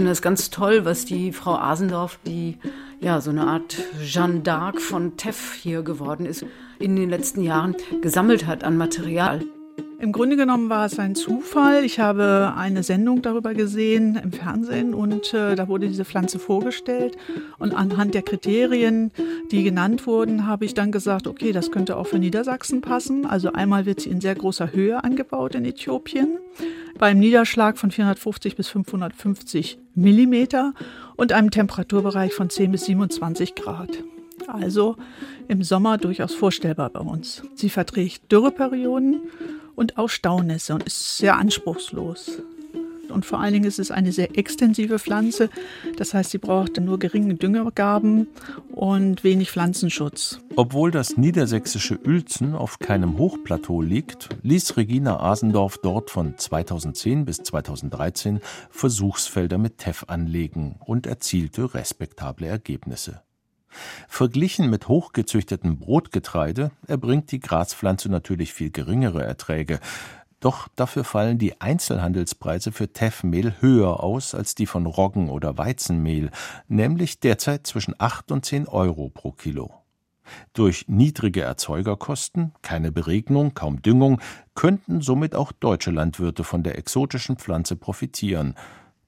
Finde 0.00 0.12
es 0.12 0.22
ganz 0.22 0.48
toll, 0.48 0.86
was 0.86 1.04
die 1.04 1.30
Frau 1.30 1.56
Asendorf, 1.56 2.18
die 2.26 2.56
ja 3.00 3.20
so 3.20 3.28
eine 3.28 3.46
Art 3.46 3.76
Jeanne 4.02 4.40
d'Arc 4.40 4.80
von 4.80 5.18
Teff 5.18 5.52
hier 5.52 5.82
geworden 5.82 6.24
ist, 6.24 6.46
in 6.78 6.96
den 6.96 7.10
letzten 7.10 7.42
Jahren 7.42 7.76
gesammelt 8.00 8.46
hat 8.46 8.64
an 8.64 8.78
Material. 8.78 9.42
Im 10.00 10.12
Grunde 10.12 10.36
genommen 10.36 10.70
war 10.70 10.86
es 10.86 10.98
ein 10.98 11.14
Zufall. 11.14 11.84
Ich 11.84 12.00
habe 12.00 12.54
eine 12.56 12.82
Sendung 12.82 13.20
darüber 13.20 13.52
gesehen 13.52 14.16
im 14.16 14.32
Fernsehen 14.32 14.94
und 14.94 15.34
äh, 15.34 15.54
da 15.54 15.68
wurde 15.68 15.88
diese 15.88 16.06
Pflanze 16.06 16.38
vorgestellt. 16.38 17.18
Und 17.58 17.74
anhand 17.74 18.14
der 18.14 18.22
Kriterien, 18.22 19.10
die 19.50 19.62
genannt 19.62 20.06
wurden, 20.06 20.46
habe 20.46 20.64
ich 20.64 20.72
dann 20.72 20.90
gesagt, 20.90 21.26
okay, 21.26 21.52
das 21.52 21.70
könnte 21.70 21.98
auch 21.98 22.06
für 22.06 22.18
Niedersachsen 22.18 22.80
passen. 22.80 23.26
Also 23.26 23.52
einmal 23.52 23.84
wird 23.84 24.00
sie 24.00 24.08
in 24.08 24.22
sehr 24.22 24.34
großer 24.34 24.72
Höhe 24.72 25.04
angebaut 25.04 25.54
in 25.54 25.66
Äthiopien, 25.66 26.38
beim 26.98 27.18
Niederschlag 27.18 27.76
von 27.76 27.90
450 27.90 28.56
bis 28.56 28.68
550 28.68 29.78
Millimeter 29.94 30.72
und 31.16 31.32
einem 31.32 31.50
Temperaturbereich 31.50 32.32
von 32.32 32.48
10 32.48 32.72
bis 32.72 32.86
27 32.86 33.54
Grad. 33.54 34.02
Also 34.46 34.96
im 35.48 35.62
Sommer 35.62 35.98
durchaus 35.98 36.34
vorstellbar 36.34 36.88
bei 36.88 37.00
uns. 37.00 37.42
Sie 37.54 37.68
verträgt 37.68 38.32
Dürreperioden 38.32 39.20
und 39.80 39.96
auch 39.96 40.10
Staunässe 40.10 40.74
und 40.74 40.82
ist 40.82 41.16
sehr 41.16 41.38
anspruchslos. 41.38 42.42
Und 43.08 43.26
vor 43.26 43.40
allen 43.40 43.54
Dingen 43.54 43.64
ist 43.64 43.78
es 43.78 43.90
eine 43.90 44.12
sehr 44.12 44.38
extensive 44.38 45.00
Pflanze. 45.00 45.50
Das 45.96 46.14
heißt, 46.14 46.30
sie 46.30 46.38
braucht 46.38 46.78
nur 46.78 46.98
geringe 46.98 47.34
Düngergaben 47.34 48.28
und 48.70 49.24
wenig 49.24 49.50
Pflanzenschutz. 49.50 50.38
Obwohl 50.54 50.92
das 50.92 51.16
niedersächsische 51.16 51.98
Uelzen 52.06 52.54
auf 52.54 52.78
keinem 52.78 53.18
Hochplateau 53.18 53.82
liegt, 53.82 54.28
ließ 54.42 54.76
Regina 54.76 55.18
Asendorf 55.18 55.78
dort 55.78 56.10
von 56.10 56.36
2010 56.36 57.24
bis 57.24 57.38
2013 57.38 58.40
Versuchsfelder 58.70 59.58
mit 59.58 59.78
Teff 59.78 60.04
anlegen 60.06 60.76
und 60.84 61.06
erzielte 61.06 61.74
respektable 61.74 62.46
Ergebnisse. 62.46 63.22
Verglichen 64.08 64.68
mit 64.70 64.88
hochgezüchtetem 64.88 65.78
Brotgetreide 65.78 66.70
erbringt 66.86 67.30
die 67.32 67.40
Graspflanze 67.40 68.08
natürlich 68.08 68.52
viel 68.52 68.70
geringere 68.70 69.22
Erträge, 69.22 69.80
doch 70.40 70.68
dafür 70.74 71.04
fallen 71.04 71.38
die 71.38 71.60
Einzelhandelspreise 71.60 72.72
für 72.72 72.92
Teffmehl 72.92 73.60
höher 73.60 74.02
aus 74.02 74.34
als 74.34 74.54
die 74.54 74.66
von 74.66 74.86
Roggen 74.86 75.28
oder 75.28 75.58
Weizenmehl, 75.58 76.30
nämlich 76.66 77.20
derzeit 77.20 77.66
zwischen 77.66 77.94
8 77.98 78.32
und 78.32 78.46
10 78.46 78.66
Euro 78.66 79.10
pro 79.10 79.32
Kilo. 79.32 79.74
Durch 80.54 80.86
niedrige 80.88 81.42
Erzeugerkosten, 81.42 82.52
keine 82.62 82.90
Beregnung, 82.92 83.52
kaum 83.52 83.82
Düngung, 83.82 84.20
könnten 84.54 85.02
somit 85.02 85.34
auch 85.34 85.52
deutsche 85.52 85.90
Landwirte 85.90 86.44
von 86.44 86.62
der 86.62 86.78
exotischen 86.78 87.36
Pflanze 87.36 87.76
profitieren. 87.76 88.54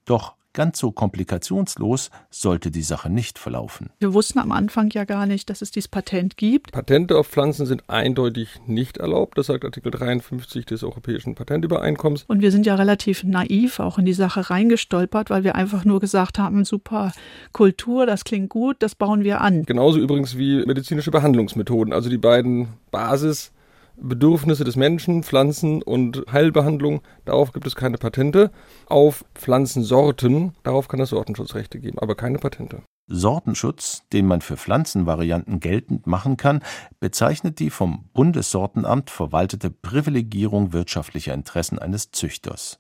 Doch 0.05 0.35
Ganz 0.55 0.79
so 0.79 0.93
komplikationslos 0.93 2.11
sollte 2.29 2.71
die 2.71 2.83
Sache 2.83 3.09
nicht 3.09 3.39
verlaufen. 3.39 3.89
Wir 4.01 4.13
wussten 4.13 4.39
am 4.39 4.53
Anfang 4.53 4.91
ja 4.91 5.05
gar 5.05 5.25
nicht, 5.25 5.49
dass 5.49 5.63
es 5.63 5.71
dieses 5.71 5.89
Patent 5.89 6.37
gibt. 6.37 6.73
Patente 6.73 7.17
auf 7.17 7.27
Pflanzen 7.29 7.65
sind 7.65 7.89
eindeutig 7.89 8.61
nicht 8.67 8.99
erlaubt. 8.99 9.39
Das 9.39 9.47
sagt 9.47 9.65
Artikel 9.65 9.91
53 9.91 10.67
des 10.67 10.85
Europäischen 10.85 11.35
Patentübereinkommens. 11.35 12.25
Und 12.29 12.43
wir 12.43 12.51
sind 12.51 12.67
ja 12.67 12.75
relativ 12.75 13.25
naiv 13.25 13.81
auch 13.81 13.97
in 13.97 14.05
die 14.05 14.13
Sache 14.13 14.51
reingestolpert, 14.51 15.31
weil 15.31 15.43
wir 15.43 15.55
einfach 15.55 15.87
nur 15.87 16.01
gesagt 16.01 16.39
haben, 16.39 16.67
super 16.67 17.13
Kultur, 17.53 18.05
das 18.05 18.25
klingt 18.25 18.51
gut, 18.51 18.77
das 18.81 18.95
bauen 18.95 19.25
wir 19.25 19.41
an. 19.41 19.63
Genauso 19.63 20.01
übrigens 20.01 20.37
wie 20.37 20.67
medizinische 20.67 21.11
Behandlungsmethoden. 21.11 21.95
Also 21.95 22.11
die 22.11 22.19
beiden 22.19 22.69
Basis 22.91 23.53
Bedürfnisse 23.97 24.65
des 24.65 24.77
Menschen, 24.77 25.23
Pflanzen 25.23 25.83
und 25.83 26.25
Heilbehandlung, 26.31 27.03
darauf 27.25 27.53
gibt 27.53 27.67
es 27.67 27.77
keine 27.77 27.99
Patente. 27.99 28.51
Auf 28.87 29.25
Pflanzensorten, 29.35 30.55
darauf 30.63 30.89
kann 30.89 31.01
es 31.01 31.11
Sortenschutzrechte 31.11 31.79
geben, 31.79 31.99
aber 31.99 32.15
keine 32.15 32.39
Patente. 32.39 32.83
Sortenschutz, 33.09 34.03
den 34.13 34.27
man 34.27 34.41
für 34.41 34.57
Pflanzenvarianten 34.57 35.61
geltend 35.61 36.07
machen 36.07 36.37
kann, 36.37 36.63
bezeichnet 37.01 37.59
die 37.59 37.71
vom 37.71 38.09
Bundessortenamt 38.15 39.11
verwaltete 39.11 39.71
Privilegierung 39.71 40.73
wirtschaftlicher 40.73 41.35
Interessen 41.35 41.79
eines 41.79 42.11
Züchters. 42.11 42.79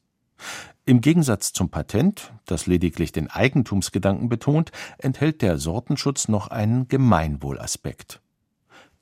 Im 0.84 1.00
Gegensatz 1.00 1.52
zum 1.52 1.68
Patent, 1.68 2.32
das 2.46 2.66
lediglich 2.66 3.12
den 3.12 3.30
Eigentumsgedanken 3.30 4.28
betont, 4.28 4.72
enthält 4.98 5.42
der 5.42 5.58
Sortenschutz 5.58 6.28
noch 6.28 6.48
einen 6.48 6.88
Gemeinwohlaspekt. 6.88 8.20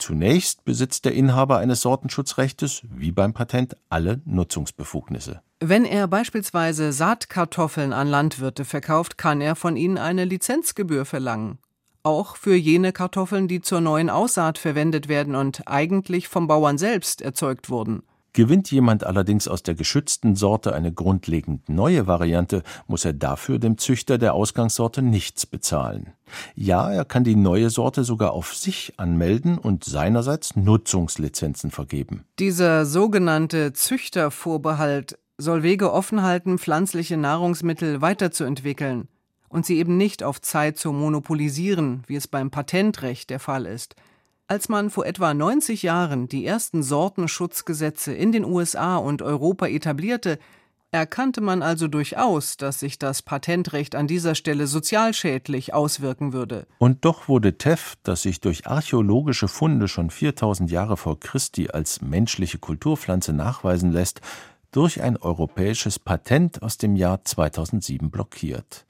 Zunächst 0.00 0.64
besitzt 0.64 1.04
der 1.04 1.12
Inhaber 1.12 1.58
eines 1.58 1.82
Sortenschutzrechtes, 1.82 2.82
wie 2.88 3.12
beim 3.12 3.34
Patent, 3.34 3.76
alle 3.90 4.22
Nutzungsbefugnisse. 4.24 5.42
Wenn 5.60 5.84
er 5.84 6.08
beispielsweise 6.08 6.92
Saatkartoffeln 6.92 7.92
an 7.92 8.08
Landwirte 8.08 8.64
verkauft, 8.64 9.18
kann 9.18 9.42
er 9.42 9.56
von 9.56 9.76
ihnen 9.76 9.98
eine 9.98 10.24
Lizenzgebühr 10.24 11.04
verlangen. 11.04 11.58
Auch 12.02 12.36
für 12.36 12.54
jene 12.54 12.92
Kartoffeln, 12.92 13.46
die 13.46 13.60
zur 13.60 13.82
neuen 13.82 14.08
Aussaat 14.08 14.56
verwendet 14.56 15.08
werden 15.08 15.34
und 15.34 15.68
eigentlich 15.68 16.28
vom 16.28 16.46
Bauern 16.46 16.78
selbst 16.78 17.20
erzeugt 17.20 17.68
wurden. 17.68 18.02
Gewinnt 18.32 18.70
jemand 18.70 19.04
allerdings 19.04 19.48
aus 19.48 19.62
der 19.62 19.74
geschützten 19.74 20.36
Sorte 20.36 20.72
eine 20.72 20.92
grundlegend 20.92 21.68
neue 21.68 22.06
Variante, 22.06 22.62
muss 22.86 23.04
er 23.04 23.12
dafür 23.12 23.58
dem 23.58 23.76
Züchter 23.76 24.18
der 24.18 24.34
Ausgangssorte 24.34 25.02
nichts 25.02 25.46
bezahlen. 25.46 26.12
Ja, 26.54 26.90
er 26.92 27.04
kann 27.04 27.24
die 27.24 27.34
neue 27.34 27.70
Sorte 27.70 28.04
sogar 28.04 28.32
auf 28.32 28.54
sich 28.54 28.94
anmelden 28.98 29.58
und 29.58 29.82
seinerseits 29.82 30.54
Nutzungslizenzen 30.54 31.72
vergeben. 31.72 32.24
Dieser 32.38 32.86
sogenannte 32.86 33.72
Züchtervorbehalt 33.72 35.18
soll 35.38 35.64
Wege 35.64 35.92
offen 35.92 36.22
halten, 36.22 36.58
pflanzliche 36.58 37.16
Nahrungsmittel 37.16 38.00
weiterzuentwickeln 38.00 39.08
und 39.48 39.66
sie 39.66 39.78
eben 39.78 39.96
nicht 39.96 40.22
auf 40.22 40.40
Zeit 40.40 40.78
zu 40.78 40.92
monopolisieren, 40.92 42.04
wie 42.06 42.14
es 42.14 42.28
beim 42.28 42.50
Patentrecht 42.50 43.30
der 43.30 43.40
Fall 43.40 43.66
ist– 43.66 43.96
als 44.50 44.68
man 44.68 44.90
vor 44.90 45.06
etwa 45.06 45.32
90 45.32 45.84
Jahren 45.84 46.28
die 46.28 46.44
ersten 46.44 46.82
Sortenschutzgesetze 46.82 48.12
in 48.12 48.32
den 48.32 48.44
USA 48.44 48.96
und 48.96 49.22
Europa 49.22 49.68
etablierte, 49.68 50.40
erkannte 50.90 51.40
man 51.40 51.62
also 51.62 51.86
durchaus, 51.86 52.56
dass 52.56 52.80
sich 52.80 52.98
das 52.98 53.22
Patentrecht 53.22 53.94
an 53.94 54.08
dieser 54.08 54.34
Stelle 54.34 54.66
sozialschädlich 54.66 55.72
auswirken 55.72 56.32
würde. 56.32 56.66
Und 56.78 57.04
doch 57.04 57.28
wurde 57.28 57.58
Teff, 57.58 57.94
das 58.02 58.22
sich 58.22 58.40
durch 58.40 58.66
archäologische 58.66 59.46
Funde 59.46 59.86
schon 59.86 60.10
4000 60.10 60.68
Jahre 60.68 60.96
vor 60.96 61.20
Christi 61.20 61.70
als 61.70 62.02
menschliche 62.02 62.58
Kulturpflanze 62.58 63.32
nachweisen 63.32 63.92
lässt, 63.92 64.20
durch 64.72 65.00
ein 65.00 65.16
europäisches 65.16 66.00
Patent 66.00 66.60
aus 66.60 66.76
dem 66.76 66.96
Jahr 66.96 67.24
2007 67.24 68.10
blockiert. 68.10 68.84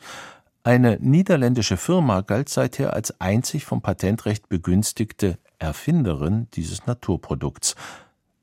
Eine 0.63 0.99
niederländische 1.01 1.77
Firma 1.77 2.23
galt 2.23 2.49
seither 2.49 2.95
als 2.95 3.21
einzig 3.21 3.67
vom 3.67 3.83
Patentrecht 3.83 4.49
begünstigte 4.49 5.39
Erfinderin 5.61 6.49
dieses 6.55 6.87
Naturprodukts. 6.87 7.77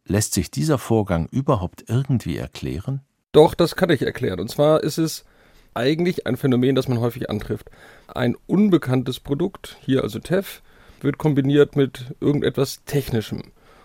Lässt 0.06 0.34
sich 0.34 0.50
dieser 0.50 0.78
Vorgang 0.78 1.28
überhaupt 1.30 1.84
irgendwie 1.88 2.38
erklären? 2.38 3.02
Doch, 3.34 3.54
das 3.54 3.76
kann 3.76 3.90
ich 3.90 4.02
erklären. 4.04 4.40
Und 4.40 4.50
zwar 4.50 4.84
ist 4.84 4.98
es 4.98 5.26
eigentlich 5.74 6.26
ein 6.26 6.38
Phänomen, 6.38 6.76
das 6.76 6.88
man 6.88 7.00
häufig 7.00 7.30
antrifft. 7.30 7.70
Ein 8.08 8.36
unbekanntes 8.48 9.20
Produkt, 9.20 9.78
hier 9.82 10.04
also 10.04 10.20
TEF, 10.20 10.62
wird 11.02 11.18
kombiniert 11.18 11.76
mit 11.76 12.16
irgendetwas 12.20 12.84
Technischem. 12.86 13.44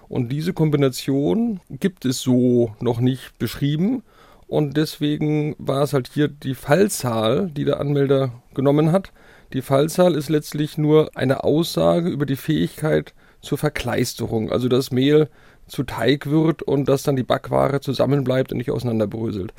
Und 0.08 0.28
diese 0.28 0.52
Kombination 0.52 1.60
gibt 1.70 2.04
es 2.04 2.20
so 2.20 2.74
noch 2.80 3.00
nicht 3.00 3.38
beschrieben. 3.38 4.02
Und 4.46 4.76
deswegen 4.76 5.56
war 5.58 5.82
es 5.82 5.92
halt 5.92 6.10
hier 6.12 6.28
die 6.28 6.54
Fallzahl, 6.54 7.50
die 7.50 7.64
der 7.64 7.80
Anmelder 7.80 8.42
genommen 8.54 8.92
hat. 8.92 9.12
Die 9.52 9.62
Fallzahl 9.62 10.14
ist 10.14 10.28
letztlich 10.28 10.78
nur 10.78 11.10
eine 11.14 11.44
Aussage 11.44 12.08
über 12.08 12.26
die 12.26 12.36
Fähigkeit 12.36 13.14
zur 13.42 13.58
Verkleisterung, 13.58 14.50
also 14.50 14.68
dass 14.68 14.90
Mehl 14.90 15.28
zu 15.66 15.82
Teig 15.82 16.30
wird 16.30 16.62
und 16.62 16.88
dass 16.88 17.02
dann 17.02 17.16
die 17.16 17.22
Backware 17.22 17.80
zusammenbleibt 17.80 18.52
und 18.52 18.58
nicht 18.58 18.70
auseinanderbröselt. 18.70 19.52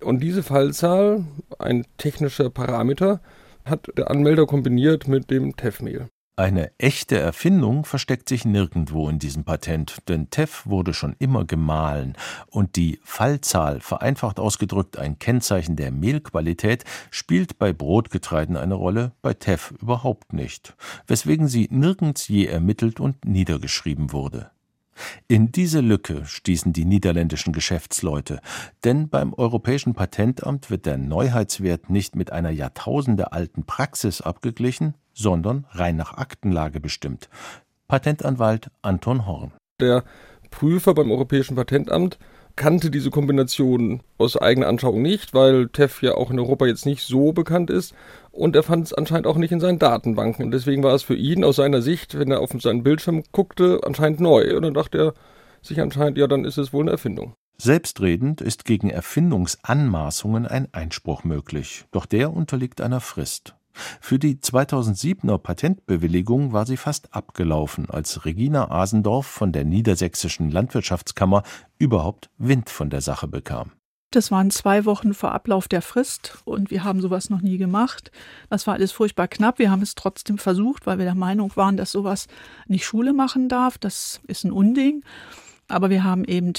Und 0.00 0.20
diese 0.20 0.42
Fallzahl, 0.42 1.24
ein 1.58 1.86
technischer 1.98 2.50
Parameter, 2.50 3.20
hat 3.64 3.88
der 3.96 4.10
Anmelder 4.10 4.46
kombiniert 4.46 5.08
mit 5.08 5.30
dem 5.30 5.56
Teffmehl. 5.56 6.08
Eine 6.40 6.70
echte 6.78 7.18
Erfindung 7.18 7.84
versteckt 7.84 8.26
sich 8.30 8.46
nirgendwo 8.46 9.10
in 9.10 9.18
diesem 9.18 9.44
Patent, 9.44 9.98
denn 10.08 10.30
Teff 10.30 10.64
wurde 10.64 10.94
schon 10.94 11.14
immer 11.18 11.44
gemahlen 11.44 12.16
und 12.46 12.76
die 12.76 12.98
Fallzahl, 13.04 13.80
vereinfacht 13.80 14.40
ausgedrückt 14.40 14.96
ein 14.96 15.18
Kennzeichen 15.18 15.76
der 15.76 15.90
Mehlqualität, 15.90 16.84
spielt 17.10 17.58
bei 17.58 17.74
Brotgetreiden 17.74 18.56
eine 18.56 18.72
Rolle, 18.72 19.12
bei 19.20 19.34
Teff 19.34 19.74
überhaupt 19.82 20.32
nicht, 20.32 20.74
weswegen 21.06 21.46
sie 21.46 21.68
nirgends 21.70 22.26
je 22.26 22.46
ermittelt 22.46 23.00
und 23.00 23.22
niedergeschrieben 23.26 24.10
wurde. 24.10 24.50
In 25.28 25.52
diese 25.52 25.80
Lücke 25.80 26.24
stießen 26.24 26.72
die 26.72 26.86
niederländischen 26.86 27.52
Geschäftsleute, 27.52 28.40
denn 28.84 29.10
beim 29.10 29.34
Europäischen 29.34 29.92
Patentamt 29.92 30.70
wird 30.70 30.86
der 30.86 30.96
Neuheitswert 30.96 31.90
nicht 31.90 32.16
mit 32.16 32.32
einer 32.32 32.50
jahrtausendealten 32.50 33.64
Praxis 33.64 34.22
abgeglichen, 34.22 34.94
sondern 35.20 35.66
rein 35.70 35.96
nach 35.96 36.14
Aktenlage 36.14 36.80
bestimmt. 36.80 37.28
Patentanwalt 37.88 38.70
Anton 38.82 39.26
Horn. 39.26 39.52
Der 39.80 40.04
Prüfer 40.50 40.94
beim 40.94 41.10
Europäischen 41.10 41.56
Patentamt 41.56 42.18
kannte 42.56 42.90
diese 42.90 43.10
Kombination 43.10 44.02
aus 44.18 44.36
eigener 44.36 44.68
Anschauung 44.68 45.02
nicht, 45.02 45.34
weil 45.34 45.68
TEF 45.68 46.02
ja 46.02 46.14
auch 46.14 46.30
in 46.30 46.38
Europa 46.38 46.66
jetzt 46.66 46.86
nicht 46.86 47.02
so 47.02 47.32
bekannt 47.32 47.70
ist 47.70 47.94
und 48.32 48.56
er 48.56 48.62
fand 48.62 48.86
es 48.86 48.92
anscheinend 48.92 49.26
auch 49.26 49.36
nicht 49.36 49.52
in 49.52 49.60
seinen 49.60 49.78
Datenbanken 49.78 50.44
und 50.44 50.50
deswegen 50.50 50.82
war 50.82 50.94
es 50.94 51.02
für 51.02 51.14
ihn 51.14 51.44
aus 51.44 51.56
seiner 51.56 51.82
Sicht, 51.82 52.18
wenn 52.18 52.30
er 52.30 52.40
auf 52.40 52.50
seinen 52.58 52.82
Bildschirm 52.82 53.22
guckte, 53.32 53.80
anscheinend 53.84 54.20
neu 54.20 54.56
und 54.56 54.62
dann 54.62 54.74
dachte 54.74 54.98
er 54.98 55.14
sich 55.62 55.80
anscheinend, 55.80 56.18
ja, 56.18 56.26
dann 56.26 56.44
ist 56.44 56.58
es 56.58 56.72
wohl 56.72 56.84
eine 56.84 56.92
Erfindung. 56.92 57.34
Selbstredend 57.58 58.40
ist 58.40 58.64
gegen 58.64 58.88
Erfindungsanmaßungen 58.88 60.46
ein 60.46 60.68
Einspruch 60.72 61.24
möglich, 61.24 61.84
doch 61.90 62.06
der 62.06 62.32
unterliegt 62.32 62.80
einer 62.80 63.00
Frist. 63.00 63.54
Für 63.72 64.18
die 64.18 64.36
2007er 64.36 65.38
Patentbewilligung 65.38 66.52
war 66.52 66.66
sie 66.66 66.76
fast 66.76 67.14
abgelaufen, 67.14 67.88
als 67.88 68.24
Regina 68.24 68.70
Asendorf 68.70 69.26
von 69.26 69.52
der 69.52 69.64
Niedersächsischen 69.64 70.50
Landwirtschaftskammer 70.50 71.42
überhaupt 71.78 72.30
Wind 72.38 72.70
von 72.70 72.90
der 72.90 73.00
Sache 73.00 73.28
bekam. 73.28 73.72
Das 74.12 74.32
waren 74.32 74.50
zwei 74.50 74.86
Wochen 74.86 75.14
vor 75.14 75.30
Ablauf 75.30 75.68
der 75.68 75.82
Frist 75.82 76.38
und 76.44 76.72
wir 76.72 76.82
haben 76.82 77.00
sowas 77.00 77.30
noch 77.30 77.42
nie 77.42 77.58
gemacht. 77.58 78.10
Das 78.48 78.66
war 78.66 78.74
alles 78.74 78.90
furchtbar 78.90 79.28
knapp. 79.28 79.60
Wir 79.60 79.70
haben 79.70 79.82
es 79.82 79.94
trotzdem 79.94 80.36
versucht, 80.36 80.84
weil 80.84 80.98
wir 80.98 81.04
der 81.04 81.14
Meinung 81.14 81.52
waren, 81.54 81.76
dass 81.76 81.92
sowas 81.92 82.26
nicht 82.66 82.84
Schule 82.84 83.12
machen 83.12 83.48
darf. 83.48 83.78
Das 83.78 84.20
ist 84.26 84.42
ein 84.42 84.50
Unding. 84.50 85.04
Aber 85.68 85.90
wir 85.90 86.02
haben 86.02 86.24
eben 86.24 86.54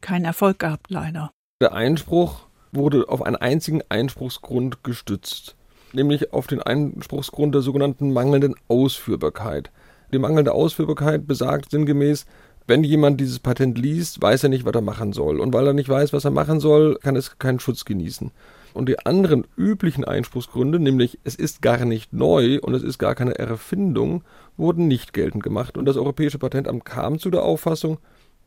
keinen 0.00 0.24
Erfolg 0.24 0.58
gehabt, 0.58 0.86
leider. 0.88 1.30
Der 1.60 1.74
Einspruch 1.74 2.46
wurde 2.72 3.08
auf 3.10 3.20
einen 3.20 3.36
einzigen 3.36 3.82
Einspruchsgrund 3.90 4.82
gestützt, 4.82 5.56
nämlich 5.94 6.32
auf 6.32 6.46
den 6.46 6.62
Einspruchsgrund 6.62 7.54
der 7.54 7.62
sogenannten 7.62 8.12
mangelnden 8.12 8.54
Ausführbarkeit. 8.68 9.70
Die 10.12 10.18
mangelnde 10.18 10.52
Ausführbarkeit 10.52 11.26
besagt 11.26 11.70
sinngemäß, 11.70 12.26
wenn 12.66 12.82
jemand 12.82 13.20
dieses 13.20 13.40
Patent 13.40 13.76
liest, 13.76 14.22
weiß 14.22 14.44
er 14.44 14.48
nicht, 14.48 14.64
was 14.64 14.74
er 14.74 14.80
machen 14.80 15.12
soll. 15.12 15.40
Und 15.40 15.52
weil 15.52 15.66
er 15.66 15.72
nicht 15.72 15.88
weiß, 15.88 16.12
was 16.12 16.24
er 16.24 16.30
machen 16.30 16.60
soll, 16.60 16.98
kann 17.02 17.16
es 17.16 17.38
keinen 17.38 17.60
Schutz 17.60 17.84
genießen. 17.84 18.30
Und 18.72 18.88
die 18.88 18.98
anderen 19.04 19.46
üblichen 19.56 20.04
Einspruchsgründe, 20.04 20.80
nämlich 20.80 21.18
es 21.24 21.34
ist 21.34 21.62
gar 21.62 21.84
nicht 21.84 22.12
neu 22.12 22.58
und 22.60 22.74
es 22.74 22.82
ist 22.82 22.98
gar 22.98 23.14
keine 23.14 23.38
Erfindung, 23.38 24.24
wurden 24.56 24.88
nicht 24.88 25.12
geltend 25.12 25.42
gemacht. 25.42 25.76
Und 25.76 25.84
das 25.84 25.96
Europäische 25.96 26.38
Patentamt 26.38 26.84
kam 26.84 27.18
zu 27.18 27.30
der 27.30 27.42
Auffassung, 27.42 27.98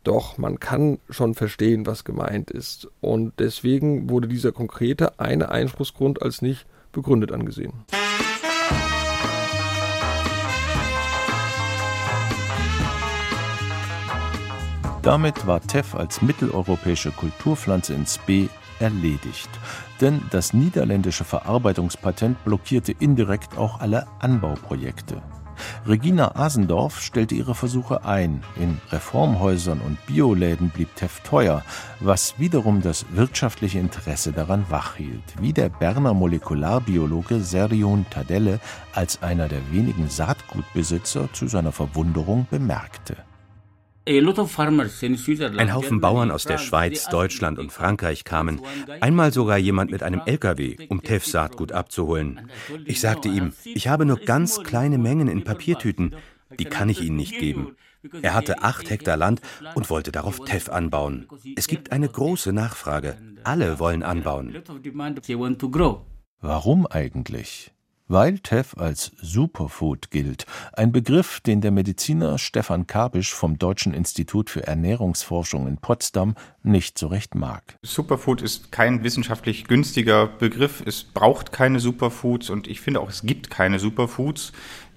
doch, 0.03 0.37
man 0.37 0.59
kann 0.59 0.99
schon 1.09 1.33
verstehen, 1.33 1.85
was 1.85 2.03
gemeint 2.03 2.49
ist. 2.49 2.87
Und 3.01 3.33
deswegen 3.39 4.09
wurde 4.09 4.27
dieser 4.27 4.51
konkrete 4.51 5.19
eine 5.19 5.49
Einspruchsgrund 5.49 6.21
als 6.21 6.41
nicht 6.41 6.65
begründet 6.97 7.31
angesehen. 7.31 7.73
Damit 15.03 15.47
war 15.47 15.61
Teff 15.61 15.95
als 15.95 16.21
mitteleuropäische 16.21 17.11
Kulturpflanze 17.11 17.93
ins 17.93 18.17
B 18.17 18.47
erledigt. 18.79 19.49
Denn 20.01 20.21
das 20.31 20.53
niederländische 20.53 21.23
Verarbeitungspatent 21.23 22.43
blockierte 22.43 22.93
indirekt 22.99 23.57
auch 23.57 23.79
alle 23.79 24.07
Anbauprojekte. 24.19 25.21
Regina 25.85 26.35
Asendorf 26.35 27.01
stellte 27.01 27.35
ihre 27.35 27.55
Versuche 27.55 28.05
ein. 28.05 28.43
In 28.55 28.79
Reformhäusern 28.91 29.79
und 29.81 30.03
Bioläden 30.05 30.69
blieb 30.69 30.95
Teff 30.95 31.19
teuer, 31.21 31.63
was 31.99 32.39
wiederum 32.39 32.81
das 32.81 33.05
wirtschaftliche 33.11 33.79
Interesse 33.79 34.31
daran 34.31 34.65
wachhielt, 34.69 35.23
wie 35.39 35.53
der 35.53 35.69
Berner 35.69 36.13
Molekularbiologe 36.13 37.41
Serion 37.41 38.05
Tadelle 38.09 38.59
als 38.93 39.21
einer 39.21 39.47
der 39.47 39.71
wenigen 39.71 40.09
Saatgutbesitzer 40.09 41.31
zu 41.33 41.47
seiner 41.47 41.71
Verwunderung 41.71 42.47
bemerkte. 42.49 43.26
Ein 45.57 45.73
Haufen 45.73 45.99
Bauern 46.01 46.31
aus 46.31 46.45
der 46.45 46.57
Schweiz, 46.57 47.07
Deutschland 47.09 47.59
und 47.59 47.71
Frankreich 47.71 48.23
kamen. 48.23 48.61
Einmal 49.01 49.33
sogar 49.33 49.57
jemand 49.57 49.91
mit 49.91 50.03
einem 50.03 50.21
LKW, 50.25 50.77
um 50.89 51.01
TEF-Saatgut 51.03 51.71
abzuholen. 51.71 52.49
Ich 52.85 53.01
sagte 53.01 53.27
ihm, 53.27 53.53
ich 53.65 53.87
habe 53.87 54.05
nur 54.05 54.17
ganz 54.17 54.63
kleine 54.63 54.97
Mengen 54.97 55.27
in 55.27 55.43
Papiertüten. 55.43 56.15
Die 56.57 56.65
kann 56.65 56.89
ich 56.89 57.01
Ihnen 57.01 57.17
nicht 57.17 57.37
geben. 57.37 57.75
Er 58.21 58.33
hatte 58.33 58.63
acht 58.63 58.89
Hektar 58.89 59.17
Land 59.17 59.41
und 59.75 59.89
wollte 59.89 60.11
darauf 60.11 60.39
TEF 60.45 60.69
anbauen. 60.69 61.27
Es 61.55 61.67
gibt 61.67 61.91
eine 61.91 62.07
große 62.07 62.53
Nachfrage. 62.53 63.17
Alle 63.43 63.79
wollen 63.79 64.03
anbauen. 64.03 64.63
Warum 66.39 66.87
eigentlich? 66.87 67.73
Weil 68.07 68.39
TEF 68.39 68.75
als 68.77 69.11
Superfood 69.21 70.11
gilt, 70.11 70.45
ein 70.73 70.91
Begriff, 70.91 71.39
den 71.39 71.61
der 71.61 71.71
Mediziner 71.71 72.37
Stefan 72.37 72.87
Kabisch 72.87 73.33
vom 73.33 73.57
Deutschen 73.57 73.93
Institut 73.93 74.49
für 74.49 74.65
Ernährungsforschung 74.65 75.67
in 75.67 75.77
Potsdam 75.77 76.35
nicht 76.63 76.97
so 76.97 77.07
recht 77.07 77.35
mag. 77.35 77.77
Superfood 77.81 78.41
ist 78.41 78.71
kein 78.71 79.03
wissenschaftlich 79.03 79.65
günstiger 79.65 80.27
Begriff. 80.27 80.83
Es 80.85 81.03
braucht 81.03 81.51
keine 81.51 81.79
Superfoods 81.79 82.49
und 82.49 82.67
ich 82.67 82.81
finde 82.81 83.01
auch, 83.01 83.09
es 83.09 83.23
gibt 83.23 83.49
keine 83.49 83.79
Superfoods. 83.79 84.53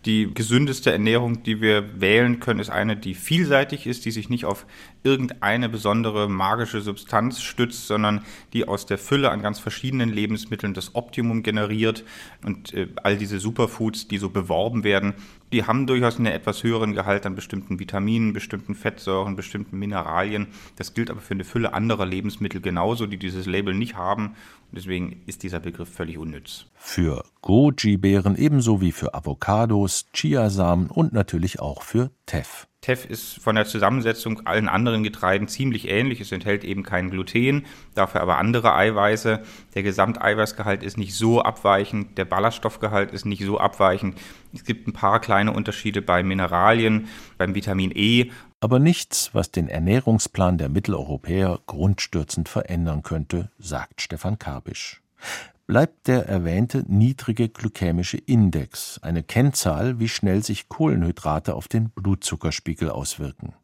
Die 0.06 0.32
gesündeste 0.32 0.90
Ernährung, 0.92 1.42
die 1.42 1.60
wir 1.60 2.00
wählen 2.00 2.40
können, 2.40 2.58
ist 2.58 2.70
eine, 2.70 2.96
die 2.96 3.14
vielseitig 3.14 3.86
ist, 3.86 4.06
die 4.06 4.10
sich 4.10 4.30
nicht 4.30 4.46
auf 4.46 4.64
irgendeine 5.02 5.68
besondere 5.68 6.28
magische 6.28 6.80
Substanz 6.80 7.40
stützt, 7.40 7.86
sondern 7.86 8.22
die 8.52 8.68
aus 8.68 8.86
der 8.86 8.98
Fülle 8.98 9.30
an 9.30 9.42
ganz 9.42 9.58
verschiedenen 9.58 10.10
Lebensmitteln 10.10 10.74
das 10.74 10.94
Optimum 10.94 11.42
generiert. 11.42 12.04
Und 12.44 12.74
äh, 12.74 12.88
all 13.02 13.16
diese 13.16 13.38
Superfoods, 13.38 14.08
die 14.08 14.18
so 14.18 14.30
beworben 14.30 14.84
werden, 14.84 15.14
die 15.52 15.64
haben 15.64 15.86
durchaus 15.86 16.16
einen 16.16 16.26
etwas 16.26 16.62
höheren 16.62 16.94
Gehalt 16.94 17.26
an 17.26 17.34
bestimmten 17.34 17.78
Vitaminen, 17.78 18.32
bestimmten 18.32 18.74
Fettsäuren, 18.74 19.36
bestimmten 19.36 19.78
Mineralien. 19.78 20.48
Das 20.76 20.94
gilt 20.94 21.10
aber 21.10 21.20
für 21.20 21.34
eine 21.34 21.44
Fülle 21.44 21.72
anderer 21.72 22.06
Lebensmittel 22.06 22.60
genauso, 22.60 23.06
die 23.06 23.16
dieses 23.18 23.46
Label 23.46 23.74
nicht 23.74 23.96
haben. 23.96 24.26
Und 24.70 24.78
deswegen 24.78 25.22
ist 25.26 25.42
dieser 25.42 25.60
Begriff 25.60 25.88
völlig 25.88 26.18
unnütz. 26.18 26.66
Für 26.76 27.24
Goji-Beeren 27.42 28.36
ebenso 28.36 28.80
wie 28.80 28.92
für 28.92 29.14
Avocados, 29.14 30.06
Chiasamen 30.12 30.88
und 30.88 31.12
natürlich 31.12 31.58
auch 31.58 31.82
für 31.82 32.10
Teff. 32.26 32.68
Teff 32.80 33.04
ist 33.04 33.38
von 33.38 33.56
der 33.56 33.66
Zusammensetzung 33.66 34.46
allen 34.46 34.66
anderen 34.66 35.02
Getreiden 35.02 35.48
ziemlich 35.48 35.88
ähnlich. 35.88 36.20
Es 36.20 36.32
enthält 36.32 36.64
eben 36.64 36.82
kein 36.82 37.10
Gluten, 37.10 37.66
dafür 37.94 38.22
aber 38.22 38.38
andere 38.38 38.74
Eiweiße. 38.74 39.42
Der 39.74 39.82
Gesamteiweißgehalt 39.82 40.82
ist 40.82 40.96
nicht 40.96 41.14
so 41.14 41.42
abweichend, 41.42 42.16
der 42.16 42.24
Ballaststoffgehalt 42.24 43.12
ist 43.12 43.26
nicht 43.26 43.44
so 43.44 43.58
abweichend. 43.58 44.18
Es 44.54 44.64
gibt 44.64 44.88
ein 44.88 44.94
paar 44.94 45.20
kleine 45.20 45.52
Unterschiede 45.52 46.00
bei 46.00 46.22
Mineralien, 46.22 47.08
beim 47.36 47.54
Vitamin 47.54 47.92
E. 47.94 48.30
Aber 48.60 48.78
nichts, 48.78 49.30
was 49.34 49.50
den 49.50 49.68
Ernährungsplan 49.68 50.56
der 50.56 50.70
Mitteleuropäer 50.70 51.60
grundstürzend 51.66 52.48
verändern 52.48 53.02
könnte, 53.02 53.50
sagt 53.58 54.00
Stefan 54.00 54.38
Karbisch 54.38 55.02
bleibt 55.70 56.08
der 56.08 56.26
erwähnte 56.26 56.84
niedrige 56.88 57.48
glykämische 57.48 58.16
Index, 58.16 58.98
eine 59.04 59.22
Kennzahl, 59.22 60.00
wie 60.00 60.08
schnell 60.08 60.42
sich 60.42 60.68
Kohlenhydrate 60.68 61.54
auf 61.54 61.68
den 61.68 61.90
Blutzuckerspiegel 61.90 62.90
auswirken. 62.90 63.54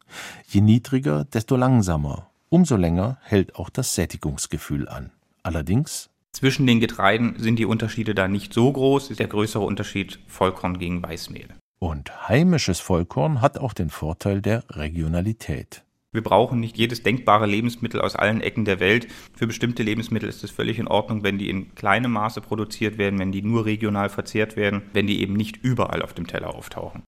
Je 0.47 0.61
niedriger, 0.61 1.25
desto 1.25 1.57
langsamer. 1.57 2.29
Umso 2.47 2.77
länger 2.77 3.17
hält 3.23 3.55
auch 3.57 3.69
das 3.69 3.93
Sättigungsgefühl 3.93 4.87
an. 4.87 5.11
Allerdings 5.43 6.09
zwischen 6.31 6.65
den 6.65 6.79
Getreiden 6.79 7.35
sind 7.39 7.59
die 7.59 7.65
Unterschiede 7.65 8.15
da 8.15 8.29
nicht 8.29 8.53
so 8.53 8.71
groß, 8.71 9.11
ist 9.11 9.19
der 9.19 9.27
größere 9.27 9.65
Unterschied 9.65 10.17
Vollkorn 10.27 10.79
gegen 10.79 11.03
Weißmehl. 11.03 11.49
Und 11.77 12.29
heimisches 12.29 12.79
Vollkorn 12.79 13.41
hat 13.41 13.57
auch 13.57 13.73
den 13.73 13.89
Vorteil 13.89 14.41
der 14.41 14.63
Regionalität. 14.69 15.83
Wir 16.13 16.23
brauchen 16.23 16.61
nicht 16.61 16.77
jedes 16.77 17.03
denkbare 17.03 17.45
Lebensmittel 17.45 17.99
aus 17.99 18.15
allen 18.15 18.39
Ecken 18.39 18.63
der 18.63 18.79
Welt. 18.79 19.07
Für 19.35 19.45
bestimmte 19.45 19.83
Lebensmittel 19.83 20.29
ist 20.29 20.41
es 20.41 20.51
völlig 20.51 20.79
in 20.79 20.87
Ordnung, 20.87 21.23
wenn 21.23 21.37
die 21.37 21.49
in 21.49 21.75
kleinem 21.75 22.11
Maße 22.13 22.39
produziert 22.39 22.97
werden, 22.97 23.19
wenn 23.19 23.33
die 23.33 23.41
nur 23.41 23.65
regional 23.65 24.07
verzehrt 24.07 24.55
werden, 24.55 24.83
wenn 24.93 25.05
die 25.05 25.19
eben 25.19 25.33
nicht 25.33 25.57
überall 25.57 26.01
auf 26.01 26.13
dem 26.13 26.25
Teller 26.25 26.55
auftauchen. 26.55 27.03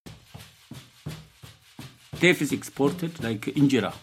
Teff 2.20 2.42
is 2.42 2.52
exported 2.52 3.18
like 3.24 3.48
injera. 3.48 3.94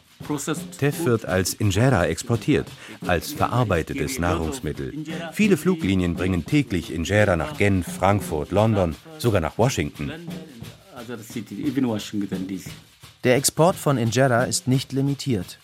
Teff 0.79 1.05
wird 1.05 1.27
als 1.27 1.53
Injera 1.53 2.07
exportiert, 2.07 2.67
als 3.07 3.35
verarbeitetes 3.35 4.19
Nahrungsmittel. 4.19 4.95
Viele 5.33 5.59
Fluglinien 5.59 6.15
bringen 6.15 6.47
täglich 6.47 6.91
Injera 6.91 7.37
nach 7.37 7.59
Genf, 7.59 7.87
Frankfurt, 7.87 8.51
London, 8.51 8.97
sogar 9.19 9.43
nach 9.43 9.59
Washington. 9.59 10.11
Der 13.27 13.35
Export 13.35 13.75
von 13.75 13.99
Injera 13.99 14.45
ist 14.45 14.69
nicht 14.69 14.93
limitiert. 14.93 15.59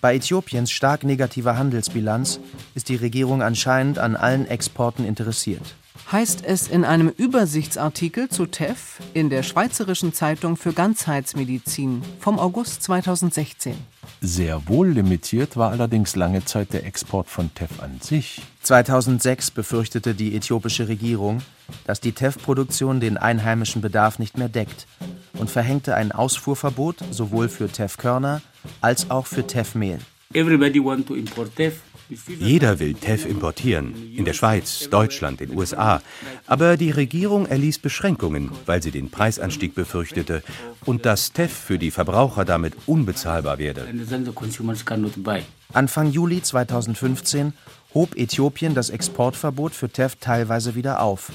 Bei 0.00 0.14
Äthiopiens 0.14 0.70
stark 0.70 1.02
negativer 1.02 1.58
Handelsbilanz 1.58 2.38
ist 2.76 2.88
die 2.88 2.94
Regierung 2.94 3.42
anscheinend 3.42 3.98
an 3.98 4.14
allen 4.14 4.46
Exporten 4.46 5.04
interessiert. 5.04 5.74
Heißt 6.12 6.44
es 6.44 6.68
in 6.68 6.84
einem 6.84 7.08
Übersichtsartikel 7.08 8.28
zu 8.28 8.44
TEF 8.44 9.00
in 9.14 9.30
der 9.30 9.42
Schweizerischen 9.42 10.12
Zeitung 10.12 10.58
für 10.58 10.74
Ganzheitsmedizin 10.74 12.02
vom 12.20 12.38
August 12.38 12.82
2016. 12.82 13.74
Sehr 14.20 14.68
wohl 14.68 14.90
limitiert 14.90 15.56
war 15.56 15.70
allerdings 15.70 16.14
lange 16.14 16.44
Zeit 16.44 16.74
der 16.74 16.84
Export 16.84 17.30
von 17.30 17.54
TEF 17.54 17.80
an 17.80 17.98
sich. 18.02 18.42
2006 18.60 19.52
befürchtete 19.52 20.14
die 20.14 20.36
äthiopische 20.36 20.86
Regierung, 20.86 21.40
dass 21.86 21.98
die 22.00 22.12
TEF-Produktion 22.12 23.00
den 23.00 23.16
einheimischen 23.16 23.80
Bedarf 23.80 24.18
nicht 24.18 24.36
mehr 24.36 24.50
deckt 24.50 24.86
und 25.38 25.50
verhängte 25.50 25.94
ein 25.94 26.12
Ausfuhrverbot 26.12 26.96
sowohl 27.10 27.48
für 27.48 27.68
TEF-Körner 27.68 28.42
als 28.82 29.10
auch 29.10 29.26
für 29.26 29.46
TEF-Mehl. 29.46 29.98
Jeder 32.38 32.78
will 32.80 32.94
TEF 32.94 33.26
importieren, 33.26 33.94
in 34.16 34.24
der 34.24 34.32
Schweiz, 34.32 34.88
Deutschland, 34.90 35.40
den 35.40 35.56
USA. 35.56 36.02
Aber 36.46 36.76
die 36.76 36.90
Regierung 36.90 37.46
erließ 37.46 37.78
Beschränkungen, 37.78 38.50
weil 38.66 38.82
sie 38.82 38.90
den 38.90 39.10
Preisanstieg 39.10 39.74
befürchtete 39.74 40.42
und 40.84 41.06
dass 41.06 41.32
TEF 41.32 41.52
für 41.52 41.78
die 41.78 41.90
Verbraucher 41.90 42.44
damit 42.44 42.74
unbezahlbar 42.86 43.58
werde. 43.58 43.86
Anfang 45.72 46.10
Juli 46.10 46.42
2015 46.42 47.52
hob 47.94 48.16
Äthiopien 48.16 48.74
das 48.74 48.90
Exportverbot 48.90 49.72
für 49.74 49.88
TEF 49.88 50.16
teilweise 50.16 50.74
wieder 50.74 51.00
auf 51.00 51.30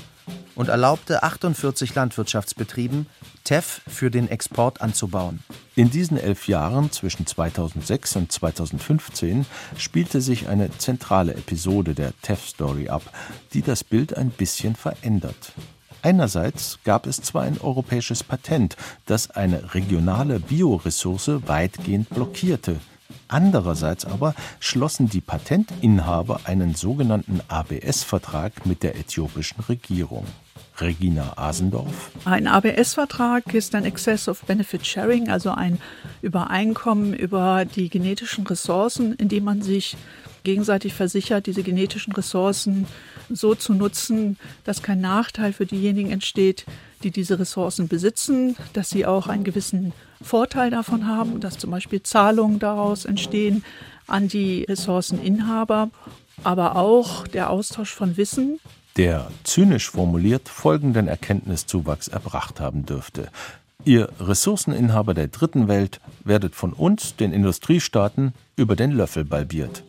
und 0.56 0.70
erlaubte 0.70 1.24
48 1.24 1.94
Landwirtschaftsbetrieben, 1.96 3.08
TEF 3.44 3.82
für 3.88 4.12
den 4.12 4.28
Export 4.28 4.82
anzubauen. 4.82 5.40
In 5.76 5.90
diesen 5.90 6.18
elf 6.18 6.48
Jahren 6.48 6.92
zwischen 6.92 7.26
2006 7.26 8.16
und 8.16 8.32
2015 8.32 9.46
spielte 9.78 10.22
sich 10.22 10.48
eine 10.48 10.76
zentrale 10.78 11.34
Episode 11.34 11.94
der 11.94 12.14
TEF-Story 12.22 12.90
ab, 12.90 13.04
die 13.54 13.62
das 13.62 13.84
Bild 13.84 14.18
ein 14.18 14.30
bisschen 14.30 14.76
verändert. 14.76 15.54
Einerseits 16.02 16.80
gab 16.84 17.06
es 17.06 17.18
zwar 17.18 17.44
ein 17.44 17.60
europäisches 17.60 18.24
Patent, 18.24 18.78
das 19.06 19.32
eine 19.32 19.74
regionale 19.74 20.40
Bioressource 20.40 21.48
weitgehend 21.48 22.10
blockierte. 22.10 22.78
Andererseits 23.28 24.06
aber 24.06 24.36
schlossen 24.60 25.10
die 25.10 25.22
Patentinhaber 25.22 26.42
einen 26.46 26.76
sogenannten 26.76 27.42
ABS-Vertrag 27.48 28.66
mit 28.66 28.84
der 28.84 28.98
äthiopischen 28.98 29.64
Regierung. 29.68 30.26
Regina 30.80 31.34
Asendorf. 31.38 32.12
Ein 32.26 32.48
ABS-Vertrag 32.48 33.54
ist 33.54 33.74
ein 33.74 33.86
Excess 33.86 34.28
of 34.28 34.44
Benefit 34.44 34.86
Sharing, 34.86 35.30
also 35.30 35.52
ein 35.52 35.80
Übereinkommen 36.22 37.14
über 37.14 37.66
die 37.66 37.90
genetischen 37.90 38.46
Ressourcen, 38.46 39.14
in 39.16 39.28
dem 39.28 39.44
man 39.44 39.62
sich 39.62 39.98
gegenseitig 40.44 40.94
versichert, 40.94 41.48
diese 41.48 41.64
genetischen 41.64 42.14
Ressourcen 42.14 42.86
so 43.30 43.56
zu 43.56 43.74
nutzen, 43.74 44.38
dass 44.64 44.82
kein 44.82 45.02
Nachteil 45.02 45.54
für 45.54 45.66
diejenigen 45.66 46.12
entsteht, 46.12 46.66
die 47.04 47.12
diese 47.12 47.40
Ressourcen 47.40 47.88
besitzen, 47.88 48.56
dass 48.74 48.90
sie 48.90 49.06
auch 49.06 49.28
einen 49.28 49.44
gewissen 49.44 49.94
Vorteil 50.22 50.72
davon 50.72 51.08
haben, 51.08 51.40
dass 51.40 51.58
zum 51.58 51.72
Beispiel 51.72 52.02
Zahlungen 52.04 52.60
daraus 52.60 53.06
entstehen 53.06 53.64
an 54.08 54.28
die 54.28 54.64
Ressourceninhaber, 54.64 55.90
aber 56.44 56.76
auch 56.76 57.28
der 57.28 57.50
Austausch 57.50 57.94
von 57.94 58.18
Wissen 58.18 58.60
der 58.98 59.28
zynisch 59.44 59.92
formuliert 59.92 60.50
folgenden 60.50 61.08
Erkenntniszuwachs 61.08 62.08
erbracht 62.08 62.60
haben 62.60 62.86
dürfte. 62.86 63.30
Ihr 63.86 64.10
Ressourceninhaber 64.20 65.14
der 65.14 65.28
dritten 65.28 65.68
Welt 65.68 66.02
werdet 66.24 66.56
von 66.56 66.74
uns, 66.74 67.16
den 67.16 67.32
Industriestaaten, 67.32 68.34
über 68.56 68.76
den 68.76 68.92
Löffel 68.92 69.24
balbiert. 69.24 69.84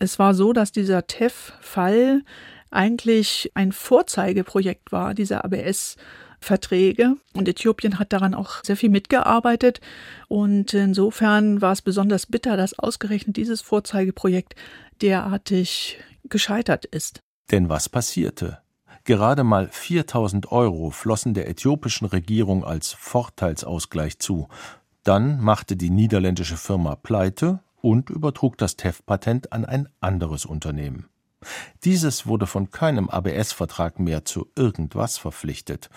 Es 0.00 0.18
war 0.18 0.34
so, 0.34 0.52
dass 0.52 0.72
dieser 0.72 1.06
TEF-Fall 1.06 2.22
eigentlich 2.70 3.52
ein 3.54 3.70
Vorzeigeprojekt 3.70 4.90
war, 4.90 5.14
dieser 5.14 5.44
ABS. 5.44 5.96
Verträge. 6.40 7.16
Und 7.34 7.48
Äthiopien 7.48 7.98
hat 7.98 8.14
daran 8.14 8.34
auch 8.34 8.64
sehr 8.64 8.76
viel 8.76 8.88
mitgearbeitet. 8.88 9.80
Und 10.28 10.72
insofern 10.72 11.60
war 11.60 11.72
es 11.72 11.82
besonders 11.82 12.26
bitter, 12.26 12.56
dass 12.56 12.78
ausgerechnet 12.78 13.36
dieses 13.36 13.60
Vorzeigeprojekt 13.60 14.54
derartig 15.02 15.98
gescheitert 16.24 16.86
ist. 16.86 17.20
Denn 17.50 17.68
was 17.68 17.88
passierte? 17.88 18.58
Gerade 19.04 19.44
mal 19.44 19.68
4000 19.70 20.50
Euro 20.52 20.90
flossen 20.90 21.34
der 21.34 21.48
äthiopischen 21.48 22.06
Regierung 22.06 22.64
als 22.64 22.92
Vorteilsausgleich 22.92 24.18
zu. 24.18 24.48
Dann 25.04 25.40
machte 25.40 25.76
die 25.76 25.90
niederländische 25.90 26.56
Firma 26.56 26.96
pleite 26.96 27.60
und 27.82 28.10
übertrug 28.10 28.58
das 28.58 28.76
TEF-Patent 28.76 29.52
an 29.52 29.64
ein 29.64 29.88
anderes 30.00 30.44
Unternehmen. 30.44 31.08
Dieses 31.84 32.26
wurde 32.26 32.46
von 32.46 32.70
keinem 32.70 33.08
ABS-Vertrag 33.08 33.98
mehr 33.98 34.24
zu 34.24 34.50
irgendwas 34.56 35.18
verpflichtet. 35.18 35.88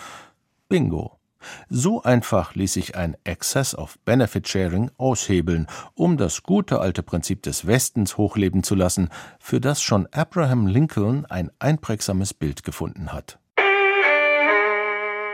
Bingo. 0.69 1.19
So 1.67 2.01
einfach 2.03 2.55
ließ 2.55 2.71
sich 2.71 2.95
ein 2.95 3.17
Excess 3.25 3.75
of 3.75 3.99
Benefit 4.05 4.47
Sharing 4.47 4.91
aushebeln, 4.97 5.67
um 5.93 6.15
das 6.15 6.43
gute 6.43 6.79
alte 6.79 7.03
Prinzip 7.03 7.43
des 7.43 7.67
Westens 7.67 8.15
hochleben 8.15 8.63
zu 8.63 8.75
lassen, 8.75 9.09
für 9.39 9.59
das 9.59 9.81
schon 9.81 10.07
Abraham 10.13 10.67
Lincoln 10.67 11.25
ein 11.25 11.51
einprägsames 11.59 12.33
Bild 12.33 12.63
gefunden 12.63 13.11
hat. 13.11 13.39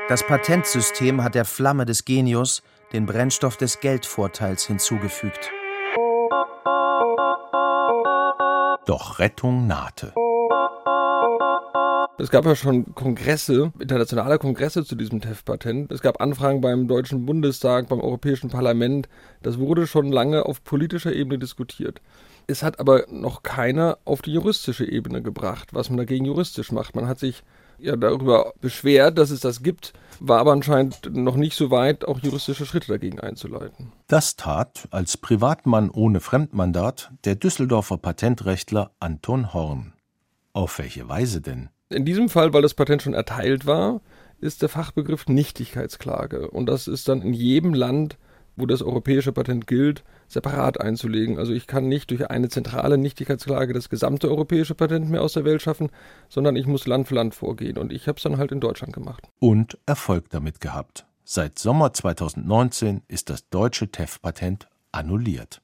Das 0.08 0.26
Patentsystem 0.26 1.24
hat 1.24 1.36
der 1.36 1.46
Flamme 1.46 1.86
des 1.86 2.06
Genius 2.06 2.64
den 2.94 3.06
Brennstoff 3.06 3.58
des 3.58 3.80
Geldvorteils 3.80 4.66
hinzugefügt. 4.66 5.52
Doch 8.89 9.19
Rettung 9.19 9.67
nahte. 9.67 10.15
Es 12.17 12.32
gab 12.32 12.43
ja 12.47 12.56
schon 12.56 12.95
Kongresse, 12.95 13.71
internationale 13.78 14.39
Kongresse 14.39 14.84
zu 14.84 14.95
diesem 14.95 15.21
TEF-Patent. 15.21 15.91
Es 15.91 16.02
gab 16.02 16.19
Anfragen 16.19 16.60
beim 16.60 16.88
Deutschen 16.88 17.23
Bundestag, 17.28 17.88
beim 17.88 17.99
Europäischen 17.99 18.49
Parlament. 18.49 19.08
Das 19.43 19.60
wurde 19.60 19.86
schon 19.86 20.12
lange 20.12 20.43
auf 20.47 20.63
politischer 20.63 21.13
Ebene 21.13 21.38
diskutiert. 21.38 22.02
Es 22.47 22.63
hat 22.63 22.80
aber 22.80 23.06
noch 23.12 23.43
keiner 23.43 23.99
auf 24.06 24.23
die 24.23 24.34
juristische 24.34 24.86
Ebene 24.86 25.21
gebracht, 25.21 25.69
was 25.71 25.91
man 25.91 25.97
dagegen 25.97 26.25
juristisch 26.25 26.71
macht. 26.71 26.95
Man 26.95 27.08
hat 27.08 27.19
sich 27.19 27.43
ja 27.78 27.95
darüber 27.95 28.54
beschwert, 28.60 29.19
dass 29.19 29.30
es 29.30 29.41
das 29.41 29.62
gibt, 29.62 29.93
war 30.20 30.40
aber 30.40 30.52
anscheinend 30.52 31.16
noch 31.16 31.36
nicht 31.36 31.56
so 31.56 31.72
weit, 31.72 32.06
auch 32.06 32.20
juristische 32.20 32.66
Schritte 32.66 32.88
dagegen 32.88 33.20
einzuleiten. 33.20 33.92
Das 34.08 34.36
tat 34.36 34.88
als 34.92 35.18
Privatmann 35.18 35.90
ohne 35.90 36.20
Fremdmandat 36.20 37.12
der 37.26 37.36
Düsseldorfer 37.36 37.98
Patentrechtler 37.98 38.92
Anton 39.00 39.54
Horn. 39.54 39.94
Auf 40.54 40.80
welche 40.80 41.08
Weise 41.08 41.42
denn? 41.42 41.70
In 41.90 42.06
diesem 42.06 42.30
Fall, 42.30 42.54
weil 42.54 42.62
das 42.62 42.74
Patent 42.74 43.02
schon 43.02 43.14
erteilt 43.14 43.66
war, 43.66 44.02
ist 44.40 44.62
der 44.62 44.70
Fachbegriff 44.70 45.28
Nichtigkeitsklage. 45.28 46.50
Und 46.52 46.68
das 46.68 46.88
ist 46.88 47.08
dann 47.08 47.22
in 47.22 47.34
jedem 47.34 47.74
Land, 47.74 48.18
wo 48.60 48.65
das 48.65 48.82
europäische 48.82 49.32
Patent 49.32 49.67
gilt, 49.67 50.04
separat 50.28 50.80
einzulegen. 50.80 51.38
Also 51.38 51.54
ich 51.54 51.67
kann 51.67 51.88
nicht 51.88 52.12
durch 52.12 52.30
eine 52.30 52.50
zentrale 52.50 52.98
Nichtigkeitsklage 52.98 53.74
das 53.74 53.89
gesamte 53.89 54.30
europäische 54.30 54.76
Patent 54.76 55.10
mehr 55.10 55.22
aus 55.22 55.34
der 55.34 55.45
Welt 55.45 55.62
schaffen, 55.62 55.89
sondern 56.30 56.56
ich 56.56 56.67
muss 56.67 56.88
Land 56.88 57.08
für 57.08 57.15
Land 57.15 57.36
vorgehen. 57.36 57.78
Und 57.78 57.91
ich 57.91 58.08
habe 58.08 58.17
es 58.17 58.24
dann 58.24 58.38
halt 58.38 58.52
in 58.52 58.60
Deutschland 58.60 58.93
gemacht. 58.93 59.28
Und 59.39 59.78
Erfolg 59.86 60.30
damit 60.30 60.62
gehabt. 60.62 61.06
Seit 61.24 61.60
Sommer 61.60 61.93
2019 61.93 63.04
ist 63.08 63.30
das 63.30 63.50
deutsche 63.50 63.91
TEF-Patent 63.91 64.67
annulliert. 64.91 65.62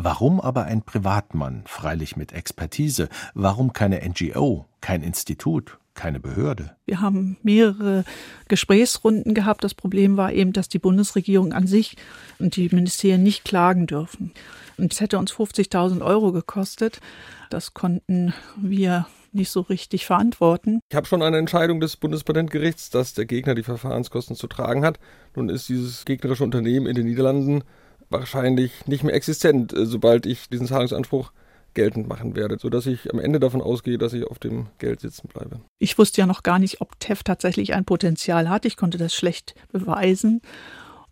Warum 0.00 0.40
aber 0.40 0.62
ein 0.62 0.82
Privatmann, 0.82 1.64
freilich 1.66 2.16
mit 2.16 2.32
Expertise? 2.32 3.08
Warum 3.34 3.72
keine 3.72 4.00
NGO, 4.08 4.66
kein 4.80 5.02
Institut, 5.02 5.78
keine 5.98 6.20
Behörde? 6.20 6.76
Wir 6.86 7.00
haben 7.00 7.36
mehrere 7.42 8.04
Gesprächsrunden 8.46 9.34
gehabt. 9.34 9.64
Das 9.64 9.74
Problem 9.74 10.16
war 10.16 10.32
eben, 10.32 10.52
dass 10.52 10.68
die 10.68 10.78
Bundesregierung 10.78 11.52
an 11.52 11.66
sich 11.66 11.96
und 12.38 12.54
die 12.54 12.68
Ministerien 12.72 13.24
nicht 13.24 13.44
klagen 13.44 13.88
dürfen. 13.88 14.32
Und 14.78 14.92
es 14.92 15.00
hätte 15.00 15.18
uns 15.18 15.32
50.000 15.32 16.00
Euro 16.02 16.30
gekostet. 16.30 17.00
Das 17.50 17.74
konnten 17.74 18.32
wir 18.56 19.06
nicht 19.32 19.50
so 19.50 19.60
richtig 19.60 20.06
verantworten. 20.06 20.78
Ich 20.88 20.96
habe 20.96 21.06
schon 21.06 21.20
eine 21.20 21.36
Entscheidung 21.36 21.80
des 21.80 21.96
Bundespatentgerichts, 21.96 22.90
dass 22.90 23.14
der 23.14 23.26
Gegner 23.26 23.56
die 23.56 23.64
Verfahrenskosten 23.64 24.36
zu 24.36 24.46
tragen 24.46 24.84
hat. 24.84 25.00
Nun 25.34 25.48
ist 25.48 25.68
dieses 25.68 26.04
gegnerische 26.04 26.44
Unternehmen 26.44 26.86
in 26.86 26.94
den 26.94 27.06
Niederlanden 27.06 27.64
wahrscheinlich 28.08 28.86
nicht 28.86 29.02
mehr 29.02 29.14
existent, 29.14 29.72
äh, 29.72 29.84
sobald 29.84 30.26
ich 30.26 30.48
diesen 30.48 30.68
Zahlungsanspruch 30.68 31.32
geltend 31.78 32.08
machen 32.08 32.34
werde, 32.34 32.58
sodass 32.58 32.86
ich 32.86 33.08
am 33.12 33.20
Ende 33.20 33.38
davon 33.38 33.62
ausgehe, 33.62 33.98
dass 33.98 34.12
ich 34.12 34.26
auf 34.26 34.40
dem 34.40 34.66
Geld 34.78 34.98
sitzen 34.98 35.28
bleibe. 35.28 35.60
Ich 35.78 35.96
wusste 35.96 36.20
ja 36.20 36.26
noch 36.26 36.42
gar 36.42 36.58
nicht, 36.58 36.80
ob 36.80 36.98
TEF 36.98 37.22
tatsächlich 37.22 37.72
ein 37.72 37.84
Potenzial 37.84 38.48
hat. 38.48 38.64
Ich 38.64 38.76
konnte 38.76 38.98
das 38.98 39.14
schlecht 39.14 39.54
beweisen. 39.70 40.40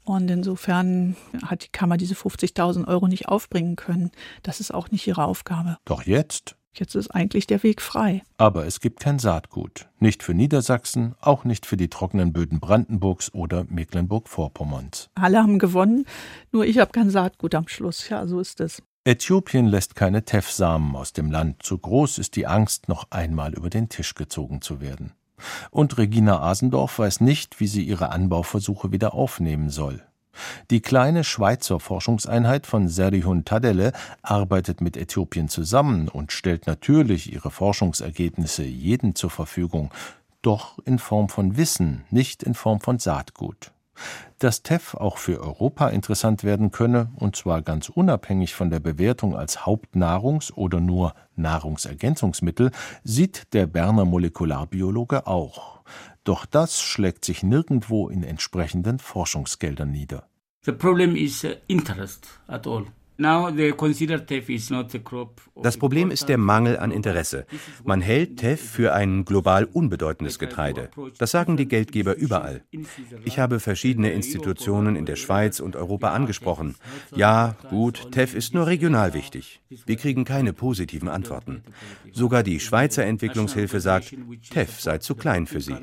Und 0.03 0.29
insofern 0.29 1.15
hat 1.45 1.63
die 1.63 1.69
Kammer 1.71 1.97
diese 1.97 2.15
50.000 2.15 2.89
Euro 2.89 3.07
nicht 3.07 3.29
aufbringen 3.29 3.77
können. 3.77 4.11
Das 4.43 4.59
ist 4.59 4.75
auch 4.75 4.91
nicht 4.91 5.07
ihre 5.07 5.25
Aufgabe. 5.25 5.79
Doch 5.85 6.03
jetzt? 6.03 6.57
Jetzt 6.75 6.97
ist 6.97 7.11
eigentlich 7.11 7.47
der 7.47 7.63
Weg 7.63 7.81
frei. 7.81 8.23
Aber 8.37 8.67
es 8.67 8.81
gibt 8.81 8.99
kein 8.99 9.21
Saatgut. 9.21 9.89
Nicht 10.01 10.25
für 10.25 10.35
Niedersachsen, 10.35 11.15
auch 11.21 11.45
nicht 11.45 11.65
für 11.65 11.77
die 11.77 11.89
trockenen 11.89 12.33
Böden 12.33 12.59
Brandenburgs 12.59 13.33
oder 13.33 13.65
Mecklenburg-Vorpommerns. 13.69 15.11
Alle 15.15 15.39
haben 15.39 15.61
gewonnen, 15.61 16.07
nur 16.51 16.67
ich 16.67 16.79
habe 16.79 16.91
kein 16.91 17.11
Saatgut 17.11 17.55
am 17.55 17.69
Schluss. 17.69 18.09
Ja, 18.09 18.27
so 18.27 18.41
ist 18.41 18.61
es. 18.61 18.83
Äthiopien 19.07 19.67
lässt 19.67 19.95
keine 19.95 20.25
Teff-Samen 20.25 20.97
aus 20.97 21.13
dem 21.13 21.31
Land. 21.31 21.63
Zu 21.63 21.79
groß 21.79 22.19
ist 22.19 22.35
die 22.35 22.49
Angst, 22.49 22.89
noch 22.89 23.07
einmal 23.11 23.55
über 23.55 23.71
den 23.71 23.89
Tisch 23.89 24.15
gezogen 24.15 24.63
zu 24.63 24.81
werden. 24.81 25.13
Und 25.71 25.97
Regina 25.97 26.41
Asendorf 26.41 26.99
weiß 26.99 27.21
nicht, 27.21 27.61
wie 27.61 27.69
sie 27.69 27.85
ihre 27.85 28.11
Anbauversuche 28.11 28.91
wieder 28.91 29.15
aufnehmen 29.15 29.71
soll. 29.71 30.03
Die 30.73 30.81
kleine 30.81 31.23
Schweizer 31.23 31.79
Forschungseinheit 31.79 32.67
von 32.67 32.89
Serihun 32.89 33.45
Tadele 33.45 33.93
arbeitet 34.23 34.81
mit 34.81 34.97
Äthiopien 34.97 35.49
zusammen 35.49 36.09
und 36.09 36.33
stellt 36.33 36.67
natürlich 36.67 37.33
ihre 37.33 37.53
Forschungsergebnisse 37.53 38.65
jedem 38.65 39.15
zur 39.15 39.31
Verfügung, 39.31 39.93
doch 40.43 40.81
in 40.85 40.99
Form 40.99 41.29
von 41.29 41.57
Wissen, 41.57 42.03
nicht 42.11 42.43
in 42.43 42.55
Form 42.55 42.81
von 42.81 42.99
Saatgut. 42.99 43.71
Dass 44.39 44.63
TEF 44.63 44.95
auch 44.95 45.19
für 45.19 45.41
Europa 45.41 45.89
interessant 45.89 46.45
werden 46.45 46.71
könne, 46.71 47.11
und 47.17 47.37
zwar 47.37 47.63
ganz 47.63 47.89
unabhängig 47.89 48.55
von 48.55 48.71
der 48.71 48.81
Bewertung 48.81 49.37
als 49.37 49.61
Hauptnahrungs- 49.61 50.53
oder 50.53 50.81
nur 50.81 51.15
Nahrungsergänzungsmittel, 51.37 52.71
sieht 53.05 53.53
der 53.55 53.67
Berner 53.67 54.05
Molekularbiologe 54.05 55.27
auch. 55.27 55.81
Doch 56.25 56.45
das 56.45 56.83
schlägt 56.83 57.25
sich 57.25 57.43
nirgendwo 57.43 58.09
in 58.09 58.23
entsprechenden 58.23 58.99
Forschungsgeldern 58.99 59.91
nieder. 59.91 60.27
The 60.65 60.73
problem 60.73 61.15
is 61.15 61.45
uh, 61.45 61.55
interest 61.69 62.27
at 62.49 62.67
all. 62.67 62.87
Das 65.63 65.79
Problem 65.79 66.11
ist 66.11 66.29
der 66.29 66.39
Mangel 66.39 66.79
an 66.79 66.91
Interesse. 66.91 67.47
Man 67.85 68.01
hält 68.01 68.39
TEF 68.39 68.61
für 68.61 68.95
ein 68.95 69.25
global 69.25 69.65
unbedeutendes 69.65 70.39
Getreide. 70.39 70.91
Das 71.19 71.31
sagen 71.31 71.57
die 71.57 71.67
Geldgeber 71.67 72.15
überall. 72.15 72.63
Ich 73.25 73.39
habe 73.39 73.61
verschiedene 73.61 74.13
Institutionen 74.13 74.97
in 74.97 75.07
der 75.07 75.17
Schweiz 75.17 75.61
und 75.61 75.77
Europa 75.77 76.13
angesprochen. 76.13 76.75
Ja, 77.15 77.57
gut, 77.71 78.13
TEF 78.13 78.35
ist 78.35 78.55
nur 78.55 78.67
regional 78.67 79.15
wichtig. 79.15 79.63
Wir 79.87 79.97
kriegen 79.97 80.25
keine 80.25 80.53
positiven 80.53 81.09
Antworten. 81.09 81.63
Sogar 82.13 82.43
die 82.43 82.61
Schweizer 82.61 83.05
Entwicklungshilfe 83.05 83.81
sagt, 83.81 84.15
TEF 84.51 84.81
sei 84.81 84.99
zu 84.99 85.15
klein 85.15 85.47
für 85.47 85.61
sie. 85.61 85.77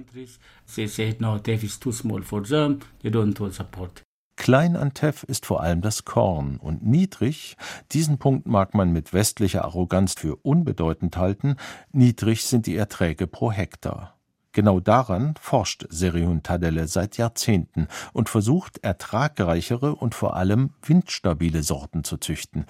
Klein 4.35 4.75
an 4.75 4.93
Teff 4.93 5.23
ist 5.23 5.45
vor 5.45 5.61
allem 5.61 5.81
das 5.81 6.05
Korn 6.05 6.57
und 6.57 6.85
niedrig, 6.85 7.55
diesen 7.91 8.17
Punkt 8.17 8.47
mag 8.47 8.73
man 8.73 8.91
mit 8.91 9.13
westlicher 9.13 9.63
Arroganz 9.63 10.15
für 10.15 10.37
unbedeutend 10.37 11.17
halten, 11.17 11.57
niedrig 11.91 12.43
sind 12.43 12.65
die 12.65 12.75
Erträge 12.75 13.27
pro 13.27 13.51
Hektar. 13.51 14.17
Genau 14.51 14.79
daran 14.79 15.33
forscht 15.39 15.85
Seriun 15.89 16.43
Tadelle 16.43 16.87
seit 16.87 17.17
Jahrzehnten 17.17 17.87
und 18.13 18.29
versucht, 18.29 18.77
ertragreichere 18.83 19.95
und 19.95 20.13
vor 20.13 20.35
allem 20.35 20.71
windstabile 20.83 21.63
Sorten 21.63 22.03
zu 22.03 22.17
züchten. 22.17 22.65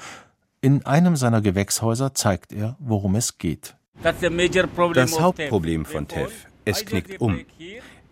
In 0.61 0.85
einem 0.85 1.17
seiner 1.17 1.41
Gewächshäuser 1.41 2.13
zeigt 2.13 2.53
er, 2.53 2.77
worum 2.79 3.15
es 3.15 3.37
geht. 3.37 3.75
Das 4.01 5.19
Hauptproblem 5.19 5.85
von 5.85 6.07
Teff, 6.07 6.45
es 6.63 6.85
knickt 6.85 7.19
um. 7.19 7.41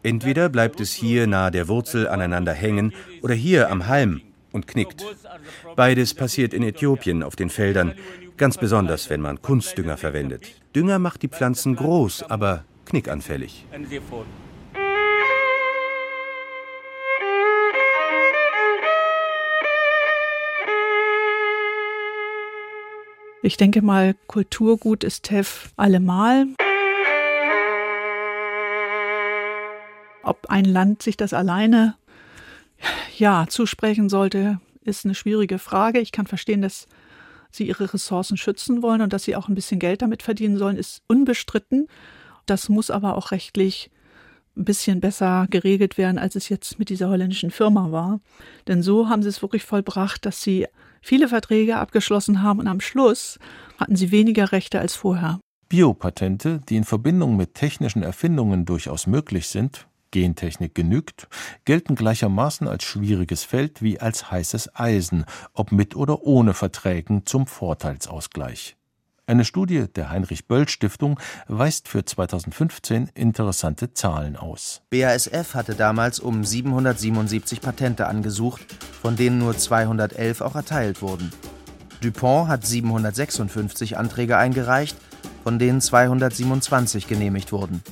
Entweder 0.04 0.50
bleibt 0.50 0.80
es 0.80 0.94
hier 0.94 1.28
nahe 1.28 1.52
der 1.52 1.68
Wurzel 1.68 2.08
aneinander 2.08 2.54
hängen 2.54 2.94
oder 3.22 3.36
hier 3.36 3.70
am 3.70 3.88
Halm 3.88 4.22
und 4.52 4.68
knickt. 4.68 5.06
Beides 5.76 6.14
passiert 6.14 6.54
in 6.54 6.64
Äthiopien 6.64 7.24
auf 7.24 7.36
den 7.36 7.50
Feldern, 7.50 7.94
ganz 8.38 8.58
besonders 8.58 9.10
wenn 9.10 9.22
man 9.22 9.42
Kunstdünger 9.42 9.98
verwendet. 9.98 10.56
Dünger 10.76 11.00
macht 11.00 11.22
die 11.22 11.28
Pflanzen 11.28 11.76
groß, 11.76 12.24
aber 12.24 12.66
knickanfällig. 12.86 13.66
Ich 23.44 23.58
denke 23.58 23.82
mal, 23.82 24.16
Kulturgut 24.28 25.04
ist 25.04 25.24
TEF 25.24 25.72
allemal. 25.76 26.46
Ob 30.24 30.48
ein 30.50 30.66
Land 30.66 31.02
sich 31.02 31.18
das 31.18 31.34
alleine 31.34 31.96
ja 33.18 33.46
zusprechen 33.48 34.10
sollte, 34.10 34.60
ist 34.84 35.06
eine 35.06 35.16
schwierige 35.16 35.60
Frage. 35.60 36.00
Ich 36.00 36.12
kann 36.12 36.28
verstehen, 36.28 36.62
dass 36.62 36.88
sie 37.52 37.68
ihre 37.68 37.94
Ressourcen 37.94 38.38
schützen 38.38 38.82
wollen 38.82 39.02
und 39.02 39.14
dass 39.14 39.24
sie 39.24 39.36
auch 39.36 39.48
ein 39.48 39.56
bisschen 39.56 39.80
Geld 39.80 40.02
damit 40.02 40.24
verdienen 40.24 40.58
sollen, 40.58 40.78
ist 40.78 41.02
unbestritten. 41.08 41.88
Das 42.46 42.70
muss 42.70 42.90
aber 42.90 43.16
auch 43.16 43.32
rechtlich 43.32 43.92
ein 44.58 44.66
bisschen 44.66 45.00
besser 45.00 45.48
geregelt 45.50 45.98
werden, 45.98 46.18
als 46.18 46.36
es 46.36 46.50
jetzt 46.50 46.78
mit 46.78 46.90
dieser 46.90 47.10
holländischen 47.10 47.52
Firma 47.52 47.92
war. 47.92 48.20
Denn 48.68 48.84
so 48.84 49.10
haben 49.10 49.24
sie 49.24 49.30
es 49.30 49.42
wirklich 49.42 49.64
vollbracht, 49.64 50.26
dass 50.26 50.42
sie 50.42 50.68
viele 51.02 51.28
Verträge 51.28 51.78
abgeschlossen 51.78 52.42
haben 52.42 52.60
und 52.60 52.68
am 52.68 52.82
Schluss 52.82 53.40
hatten 53.78 53.96
sie 53.96 54.12
weniger 54.12 54.52
Rechte 54.52 54.80
als 54.80 54.96
vorher. 54.96 55.40
Biopatente, 55.70 56.60
die 56.68 56.76
in 56.76 56.84
Verbindung 56.84 57.38
mit 57.38 57.56
technischen 57.56 58.04
Erfindungen 58.04 58.66
durchaus 58.66 59.08
möglich 59.08 59.48
sind, 59.48 59.88
Gentechnik 60.12 60.76
genügt, 60.76 61.28
gelten 61.66 61.96
gleichermaßen 61.96 62.68
als 62.68 62.84
schwieriges 62.84 63.44
Feld 63.44 63.82
wie 63.82 64.00
als 64.00 64.30
heißes 64.30 64.76
Eisen, 64.76 65.26
ob 65.54 65.72
mit 65.72 65.96
oder 65.96 66.24
ohne 66.24 66.54
Verträgen 66.54 67.26
zum 67.26 67.48
Vorteilsausgleich. 67.48 68.76
Eine 69.32 69.46
Studie 69.46 69.86
der 69.88 70.10
Heinrich 70.10 70.48
Böll 70.48 70.68
Stiftung 70.68 71.18
weist 71.48 71.88
für 71.88 72.04
2015 72.04 73.12
interessante 73.14 73.94
Zahlen 73.94 74.36
aus. 74.36 74.82
BASF 74.90 75.54
hatte 75.54 75.76
damals 75.76 76.20
um 76.20 76.44
777 76.44 77.62
Patente 77.62 78.08
angesucht, 78.08 78.62
von 79.02 79.16
denen 79.16 79.38
nur 79.38 79.58
211 79.58 80.42
auch 80.42 80.56
erteilt 80.56 81.02
wurden. 81.02 81.32
DuPont 82.02 82.50
hat 82.50 82.66
756 82.66 83.98
Anträge 83.98 84.38
eingereicht, 84.38 84.98
von 85.44 85.60
denen 85.60 85.80
227 85.80 87.08
genehmigt 87.08 87.52
wurden. 87.52 87.84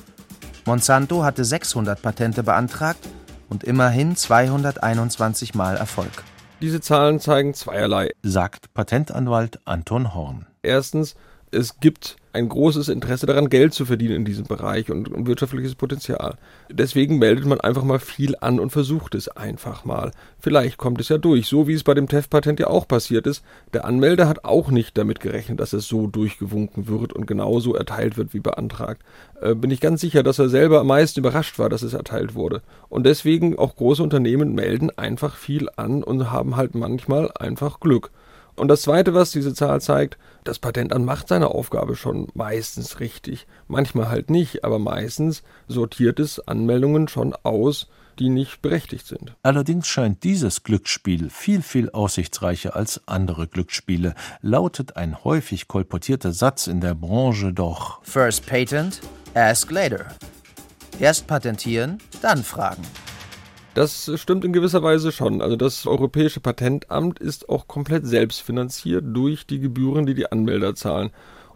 Monsanto 0.66 1.24
hatte 1.24 1.44
600 1.44 2.00
Patente 2.00 2.42
beantragt 2.42 3.08
und 3.48 3.64
immerhin 3.64 4.16
221 4.16 5.54
Mal 5.54 5.76
Erfolg. 5.76 6.22
Diese 6.60 6.80
Zahlen 6.80 7.20
zeigen 7.20 7.54
zweierlei, 7.54 8.10
sagt 8.22 8.74
Patentanwalt 8.74 9.60
Anton 9.64 10.14
Horn. 10.14 10.46
Erstens, 10.62 11.14
es 11.52 11.80
gibt 11.80 12.16
ein 12.32 12.48
großes 12.48 12.88
Interesse 12.88 13.26
daran, 13.26 13.48
Geld 13.48 13.74
zu 13.74 13.84
verdienen 13.84 14.14
in 14.14 14.24
diesem 14.24 14.46
Bereich 14.46 14.88
und, 14.88 15.08
und, 15.08 15.26
wirtschaftliches 15.26 15.74
Potenzial. 15.74 16.36
Deswegen 16.70 17.18
meldet 17.18 17.44
man 17.44 17.60
einfach 17.60 17.82
mal 17.82 17.98
viel 17.98 18.36
an 18.40 18.60
und 18.60 18.70
versucht 18.70 19.16
es 19.16 19.28
einfach 19.28 19.84
mal. 19.84 20.12
Vielleicht 20.38 20.78
kommt 20.78 21.00
es 21.00 21.08
ja 21.08 21.18
durch, 21.18 21.48
so 21.48 21.66
wie 21.66 21.74
es 21.74 21.82
bei 21.82 21.94
dem 21.94 22.06
TEF-Patent 22.06 22.60
ja 22.60 22.68
auch 22.68 22.86
passiert 22.86 23.26
ist. 23.26 23.42
Der 23.72 23.84
Anmelder 23.84 24.28
hat 24.28 24.44
auch 24.44 24.70
nicht 24.70 24.96
damit 24.96 25.18
gerechnet, 25.18 25.58
dass 25.58 25.72
es 25.72 25.88
so 25.88 26.06
durchgewunken 26.06 26.86
wird 26.86 27.12
und 27.12 27.26
genauso 27.26 27.74
erteilt 27.74 28.16
wird 28.16 28.32
wie 28.32 28.40
beantragt. 28.40 29.02
Äh, 29.40 29.56
bin 29.56 29.72
ich 29.72 29.80
ganz 29.80 30.00
sicher, 30.00 30.22
dass 30.22 30.38
er 30.38 30.48
selber 30.48 30.80
am 30.80 30.86
meisten 30.86 31.18
überrascht 31.18 31.58
war, 31.58 31.68
dass 31.68 31.82
es 31.82 31.94
erteilt 31.94 32.36
wurde. 32.36 32.62
Und 32.88 33.06
deswegen 33.06 33.58
auch 33.58 33.74
große 33.74 34.04
Unternehmen 34.04 34.54
melden 34.54 34.96
einfach 34.96 35.34
viel 35.34 35.68
an 35.74 36.04
und 36.04 36.30
haben 36.30 36.56
halt 36.56 36.76
manchmal 36.76 37.32
einfach 37.32 37.80
Glück. 37.80 38.12
Und 38.54 38.68
das 38.68 38.82
Zweite, 38.82 39.14
was 39.14 39.32
diese 39.32 39.54
Zahl 39.54 39.80
zeigt, 39.80 40.18
das 40.44 40.58
Patentamt 40.58 41.04
macht 41.04 41.28
seine 41.28 41.48
Aufgabe 41.48 41.96
schon 41.96 42.28
meistens 42.34 43.00
richtig. 43.00 43.46
Manchmal 43.68 44.08
halt 44.08 44.30
nicht, 44.30 44.64
aber 44.64 44.78
meistens 44.78 45.42
sortiert 45.68 46.18
es 46.20 46.46
Anmeldungen 46.46 47.08
schon 47.08 47.34
aus, 47.42 47.88
die 48.18 48.28
nicht 48.28 48.62
berechtigt 48.62 49.06
sind. 49.06 49.34
Allerdings 49.42 49.88
scheint 49.88 50.24
dieses 50.24 50.62
Glücksspiel 50.62 51.30
viel, 51.30 51.62
viel 51.62 51.90
aussichtsreicher 51.90 52.76
als 52.76 53.00
andere 53.06 53.48
Glücksspiele, 53.48 54.14
lautet 54.42 54.96
ein 54.96 55.24
häufig 55.24 55.68
kolportierter 55.68 56.32
Satz 56.32 56.66
in 56.66 56.80
der 56.80 56.94
Branche 56.94 57.52
doch 57.52 58.02
First 58.02 58.46
patent, 58.46 59.00
ask 59.34 59.70
later. 59.70 60.06
Erst 60.98 61.26
patentieren, 61.26 61.98
dann 62.20 62.44
fragen. 62.44 62.82
Das 63.74 64.10
stimmt 64.16 64.44
in 64.44 64.52
gewisser 64.52 64.82
Weise 64.82 65.12
schon. 65.12 65.40
Also 65.40 65.54
das 65.54 65.86
Europäische 65.86 66.40
Patentamt 66.40 67.20
ist 67.20 67.48
auch 67.48 67.68
komplett 67.68 68.04
selbstfinanziert 68.04 69.04
durch 69.06 69.46
die 69.46 69.60
Gebühren, 69.60 70.06
die 70.06 70.14
die 70.14 70.30
Anmelder 70.30 70.74
zahlen. 70.74 71.10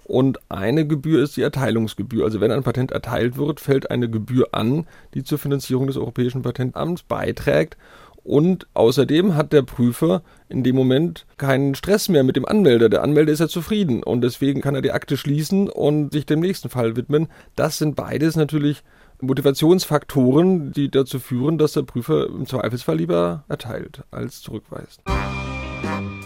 Und 0.04 0.38
eine 0.48 0.86
Gebühr 0.86 1.22
ist 1.22 1.36
die 1.36 1.42
Erteilungsgebühr. 1.42 2.24
Also 2.24 2.40
wenn 2.40 2.52
ein 2.52 2.62
Patent 2.62 2.92
erteilt 2.92 3.36
wird, 3.36 3.58
fällt 3.58 3.90
eine 3.90 4.08
Gebühr 4.08 4.48
an, 4.52 4.86
die 5.14 5.24
zur 5.24 5.38
Finanzierung 5.38 5.86
des 5.86 5.96
Europäischen 5.96 6.42
Patentamts 6.42 7.02
beiträgt. 7.02 7.76
Und 8.22 8.66
außerdem 8.74 9.34
hat 9.34 9.52
der 9.52 9.62
Prüfer 9.62 10.22
in 10.48 10.62
dem 10.62 10.76
Moment 10.76 11.26
keinen 11.36 11.74
Stress 11.74 12.08
mehr 12.08 12.22
mit 12.22 12.36
dem 12.36 12.46
Anmelder. 12.46 12.88
Der 12.88 13.02
Anmelder 13.02 13.32
ist 13.32 13.40
ja 13.40 13.48
zufrieden 13.48 14.02
und 14.02 14.22
deswegen 14.22 14.62
kann 14.62 14.74
er 14.74 14.82
die 14.82 14.92
Akte 14.92 15.16
schließen 15.16 15.68
und 15.68 16.12
sich 16.12 16.24
dem 16.24 16.40
nächsten 16.40 16.70
Fall 16.70 16.96
widmen. 16.96 17.28
Das 17.56 17.76
sind 17.76 17.96
beides 17.96 18.36
natürlich 18.36 18.82
Motivationsfaktoren, 19.20 20.72
die 20.72 20.90
dazu 20.90 21.18
führen, 21.18 21.58
dass 21.58 21.72
der 21.72 21.82
Prüfer 21.82 22.26
im 22.26 22.46
Zweifelsfall 22.46 22.96
lieber 22.96 23.44
erteilt 23.48 24.02
als 24.10 24.42
zurückweist. 24.42 25.02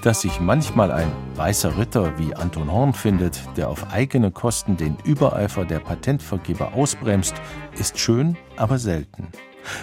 Dass 0.03 0.21
sich 0.21 0.41
manchmal 0.41 0.91
ein 0.93 1.11
weißer 1.35 1.77
Ritter 1.77 2.19
wie 2.19 2.35
Anton 2.35 2.73
Horn 2.73 2.93
findet, 2.93 3.41
der 3.57 3.69
auf 3.69 3.93
eigene 3.93 4.31
Kosten 4.31 4.77
den 4.77 4.97
Übereifer 5.05 5.65
der 5.65 5.81
Patentvergeber 5.81 6.73
ausbremst, 6.75 7.35
ist 7.79 7.99
schön, 7.99 8.37
aber 8.57 8.79
selten. 8.79 9.29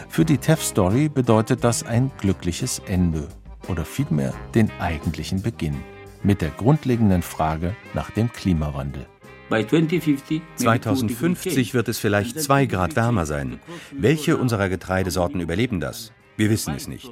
Für 0.10 0.26
die 0.26 0.38
TEF-Story 0.38 1.10
bedeutet 1.10 1.64
das 1.64 1.84
ein 1.84 2.12
glückliches 2.18 2.82
Ende 2.88 3.28
oder 3.68 3.86
vielmehr 3.86 4.34
den 4.54 4.72
eigentlichen 4.80 5.42
Beginn 5.42 5.76
mit 6.24 6.42
der 6.42 6.50
grundlegenden 6.50 7.22
Frage 7.22 7.76
nach 7.94 8.10
dem 8.10 8.32
Klimawandel. 8.32 9.06
2050 9.50 11.74
wird 11.74 11.90
es 11.90 12.00
vielleicht 12.00 12.40
zwei 12.40 12.66
Grad 12.66 12.96
wärmer 12.96 13.26
sein. 13.26 13.60
Welche 13.92 14.38
unserer 14.38 14.70
Getreidesorten 14.70 15.42
überleben 15.42 15.80
das? 15.80 16.12
Wir 16.38 16.50
wissen 16.50 16.76
es 16.76 16.88
nicht. 16.88 17.10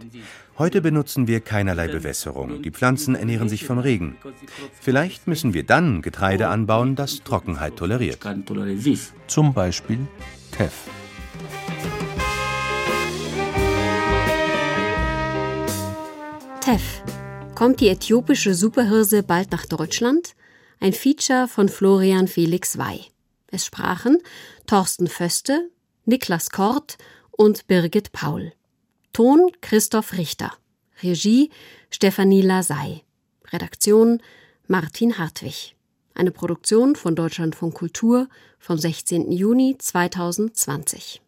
Heute 0.58 0.82
benutzen 0.82 1.28
wir 1.28 1.39
keinerlei 1.39 1.88
Bewässerung. 1.88 2.62
Die 2.62 2.72
Pflanzen 2.72 3.15
ernähren 3.15 3.50
sich 3.50 3.65
vom 3.65 3.80
Regen. 3.80 4.17
Vielleicht 4.82 5.28
müssen 5.28 5.54
wir 5.54 5.63
dann 5.63 6.02
Getreide 6.02 6.50
anbauen, 6.50 6.96
das 6.96 7.24
Trockenheit 7.24 7.78
toleriert. 7.78 8.19
Zum 9.28 9.54
Beispiel 9.54 10.00
TEF. 10.52 10.74
TEF. 16.62 17.04
Kommt 17.56 17.80
die 17.80 17.89
äthiopische 17.89 18.56
Superhirse 18.56 19.24
bald 19.24 19.52
nach 19.52 19.65
Deutschland? 19.65 20.36
Ein 20.84 20.91
Feature 20.91 21.48
von 21.48 21.69
Florian 21.69 22.28
Felix 22.28 22.78
Wey. 22.78 23.06
Es 23.48 23.65
sprachen 23.65 24.17
Thorsten 24.67 25.08
Föste, 25.08 25.69
Niklas 26.04 26.50
Kort 26.50 26.98
und 27.32 27.67
Birgit 27.67 28.12
Paul. 28.12 28.52
Ton 29.13 29.50
Christoph 29.62 30.12
Richter. 30.17 30.52
Regie 31.02 31.52
Stefanie 31.89 32.41
Lasey. 32.41 33.06
Redaktion 33.54 34.22
Martin 34.67 35.17
Hartwig. 35.17 35.78
Eine 36.15 36.32
Produktion 36.32 36.98
von 36.98 37.15
Deutschlandfunk 37.15 37.76
Kultur 37.76 38.28
vom 38.60 38.78
16. 38.78 39.32
Juni 39.32 39.78
2020. 39.80 41.22